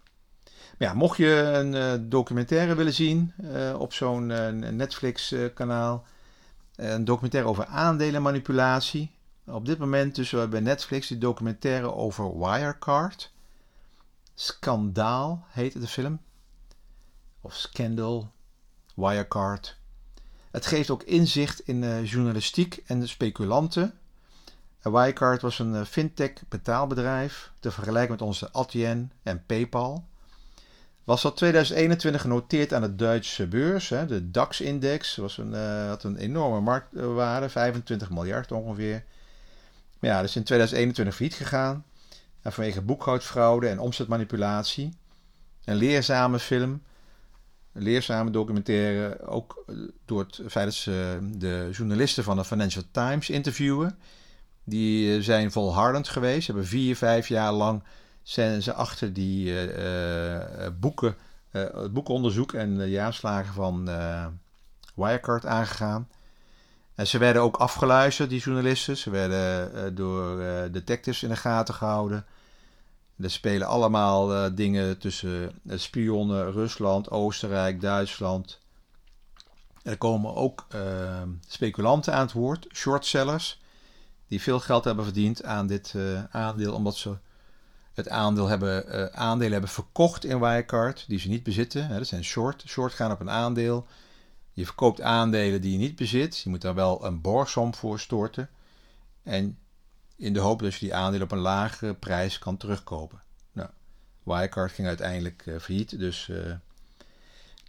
Maar 0.78 0.88
ja, 0.88 0.94
mocht 0.94 1.18
je 1.18 1.36
een 1.36 1.74
uh, 1.74 2.10
documentaire 2.10 2.76
willen 2.76 2.94
zien 2.94 3.34
uh, 3.42 3.80
op 3.80 3.94
zo'n 3.94 4.30
uh, 4.30 4.50
Netflix-kanaal, 4.50 6.06
een 6.76 7.06
documentaire 7.06 7.50
over 7.50 7.66
aandelenmanipulatie. 7.66 9.12
Op 9.46 9.66
dit 9.66 9.78
moment 9.78 10.16
dus 10.16 10.36
bij 10.50 10.60
Netflix 10.60 11.08
die 11.08 11.18
documentaire 11.18 11.94
over 11.94 12.40
Wirecard. 12.40 13.32
Skandaal 14.34 15.46
heet 15.48 15.82
de 15.82 15.88
film. 15.88 16.20
Of 17.42 17.54
Scandal, 17.54 18.32
Wirecard. 18.96 19.79
Het 20.52 20.66
geeft 20.66 20.90
ook 20.90 21.04
inzicht 21.04 21.60
in 21.60 21.84
uh, 21.84 22.06
journalistiek 22.06 22.84
en 22.86 23.08
speculanten. 23.08 23.94
Wirecard 24.82 25.42
was 25.42 25.60
een 25.60 25.74
uh, 25.74 25.84
fintech 25.84 26.32
betaalbedrijf 26.50 27.52
te 27.60 27.72
vergelijken 27.72 28.12
met 28.12 28.22
onze 28.22 28.52
Adyen 28.52 29.12
en 29.24 29.44
PayPal. 29.46 30.04
Was 31.04 31.22
tot 31.22 31.38
2021 31.38 32.22
genoteerd 32.22 32.74
aan 32.74 32.82
de 32.82 32.96
Duitse 32.96 33.48
beurs. 33.48 33.90
Hè. 33.90 34.06
De 34.06 34.32
DAX-index 34.32 35.18
uh, 35.18 35.88
had 35.88 36.04
een 36.04 36.18
enorme 36.18 36.60
marktwaarde, 36.60 37.50
25 37.50 38.10
miljard 38.10 38.52
ongeveer. 38.52 39.04
Maar 40.00 40.10
ja, 40.10 40.22
is 40.22 40.36
in 40.36 40.44
2021 40.44 41.16
failliet 41.16 41.36
gegaan. 41.36 41.86
Vanwege 42.44 42.82
boekhoudfraude 42.82 43.68
en 43.68 43.80
omzetmanipulatie. 43.80 44.94
Een 45.66 45.76
leerzame 45.76 46.40
film 46.40 46.82
leerzame 47.82 48.32
documentaire. 48.32 49.26
Ook 49.26 49.64
eh, 49.68 49.76
door 50.06 50.20
het 50.20 50.42
feit 50.48 50.66
dat 50.66 50.74
ze 50.74 51.18
de 51.38 51.70
journalisten 51.72 52.24
van 52.24 52.38
de 52.38 52.46
Financial 52.46 52.84
Times 52.92 53.30
interviewen. 53.30 53.98
Die 54.64 55.16
eh, 55.16 55.24
zijn 55.24 55.52
volhardend 55.52 56.10
geweest. 56.10 56.48
Hebben 56.48 56.66
vier, 56.66 56.96
vijf 56.96 57.28
jaar 57.28 57.52
lang 57.52 57.84
zijn 58.24 58.62
ze 58.62 58.74
achter 58.74 59.14
die 59.14 59.46
uh, 59.46 60.68
boeken, 60.80 61.16
het 61.50 61.94
boekenonderzoek 61.94 62.54
en 62.54 62.78
de 62.78 62.90
jaarslagen 62.90 63.54
van 63.54 63.90
Wirecard 64.96 65.46
aangegaan. 65.46 66.10
En 66.96 67.08
ze 67.08 67.18
werden 67.18 67.42
ook 67.42 67.58
afgeluisterd, 67.58 68.30
die 68.30 68.42
journalisten. 68.42 68.98
Ze 68.98 69.10
werden 69.10 69.96
door 69.96 70.38
detectives 70.72 71.24
in 71.24 71.30
de 71.30 71.36
gaten 71.36 71.74
gehouden. 71.74 72.26
Er 73.20 73.32
spelen 73.32 73.68
allemaal 73.68 74.34
uh, 74.34 74.56
dingen 74.56 74.98
tussen 74.98 75.60
uh, 75.64 75.78
spionnen, 75.78 76.52
Rusland, 76.52 77.10
Oostenrijk, 77.10 77.82
Duitsland. 77.82 78.60
Er 79.84 79.98
komen 79.98 80.36
ook 80.36 80.68
uh, 80.76 81.22
speculanten 81.48 82.14
aan 82.14 82.22
het 82.22 82.32
woord, 82.32 82.68
shortsellers, 82.74 83.62
die 84.28 84.42
veel 84.42 84.60
geld 84.60 84.84
hebben 84.84 85.04
verdiend 85.04 85.44
aan 85.44 85.68
dit 85.68 85.96
aandeel, 86.30 86.74
omdat 86.74 86.96
ze 86.96 87.18
het 87.94 88.10
aandeel 88.10 88.48
hebben, 88.48 89.14
aandelen 89.14 89.52
hebben 89.52 89.70
verkocht 89.70 90.26
in 90.26 90.40
Wirecard, 90.40 91.06
die 91.08 91.20
ze 91.20 91.28
niet 91.28 91.44
bezitten. 91.44 91.88
Hè, 91.88 91.98
dat 91.98 92.08
zijn 92.08 92.24
short. 92.24 92.64
Short 92.68 92.94
gaan 92.94 93.12
op 93.12 93.20
een 93.20 93.30
aandeel. 93.30 93.88
Je 94.54 94.66
verkoopt 94.66 95.02
aandelen 95.02 95.62
die 95.62 95.72
je 95.72 95.78
niet 95.78 95.96
bezit. 95.96 96.40
Je 96.40 96.50
moet 96.50 96.62
daar 96.62 96.76
wel 96.76 97.06
een 97.06 97.22
borgsom 97.22 97.74
voor 97.76 98.00
storten. 98.00 98.50
En 99.24 99.58
in 100.20 100.34
de 100.34 100.40
hoop 100.40 100.60
dat 100.60 100.74
je 100.74 100.80
die 100.80 100.96
aandelen 100.96 101.26
op 101.26 101.32
een 101.32 101.38
lagere 101.38 101.94
prijs 101.94 102.40
kan 102.40 102.58
terugkopen. 102.58 103.22
Nou, 103.52 103.70
Wirecard 104.24 104.72
ging 104.72 104.88
uiteindelijk 104.88 105.46
uh, 105.46 105.60
failliet, 105.60 106.00
dus 106.00 106.28
uh, 106.28 106.54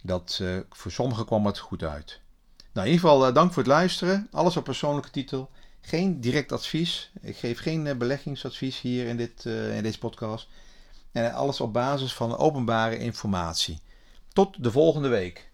Dat, 0.01 0.43
voor 0.69 0.91
sommigen 0.91 1.25
kwam 1.25 1.45
het 1.45 1.59
goed 1.59 1.83
uit. 1.83 2.19
Nou, 2.73 2.87
in 2.87 2.93
ieder 2.93 3.09
geval 3.09 3.33
dank 3.33 3.53
voor 3.53 3.63
het 3.63 3.71
luisteren. 3.71 4.27
Alles 4.31 4.57
op 4.57 4.63
persoonlijke 4.63 5.09
titel. 5.09 5.49
Geen 5.81 6.21
direct 6.21 6.51
advies. 6.51 7.11
Ik 7.21 7.37
geef 7.37 7.59
geen 7.59 7.97
beleggingsadvies 7.97 8.81
hier 8.81 9.07
in, 9.07 9.17
dit, 9.17 9.45
in 9.45 9.83
deze 9.83 9.99
podcast. 9.99 10.47
En 11.11 11.33
alles 11.33 11.61
op 11.61 11.73
basis 11.73 12.13
van 12.13 12.37
openbare 12.37 12.97
informatie. 12.97 13.81
Tot 14.33 14.63
de 14.63 14.71
volgende 14.71 15.07
week. 15.07 15.50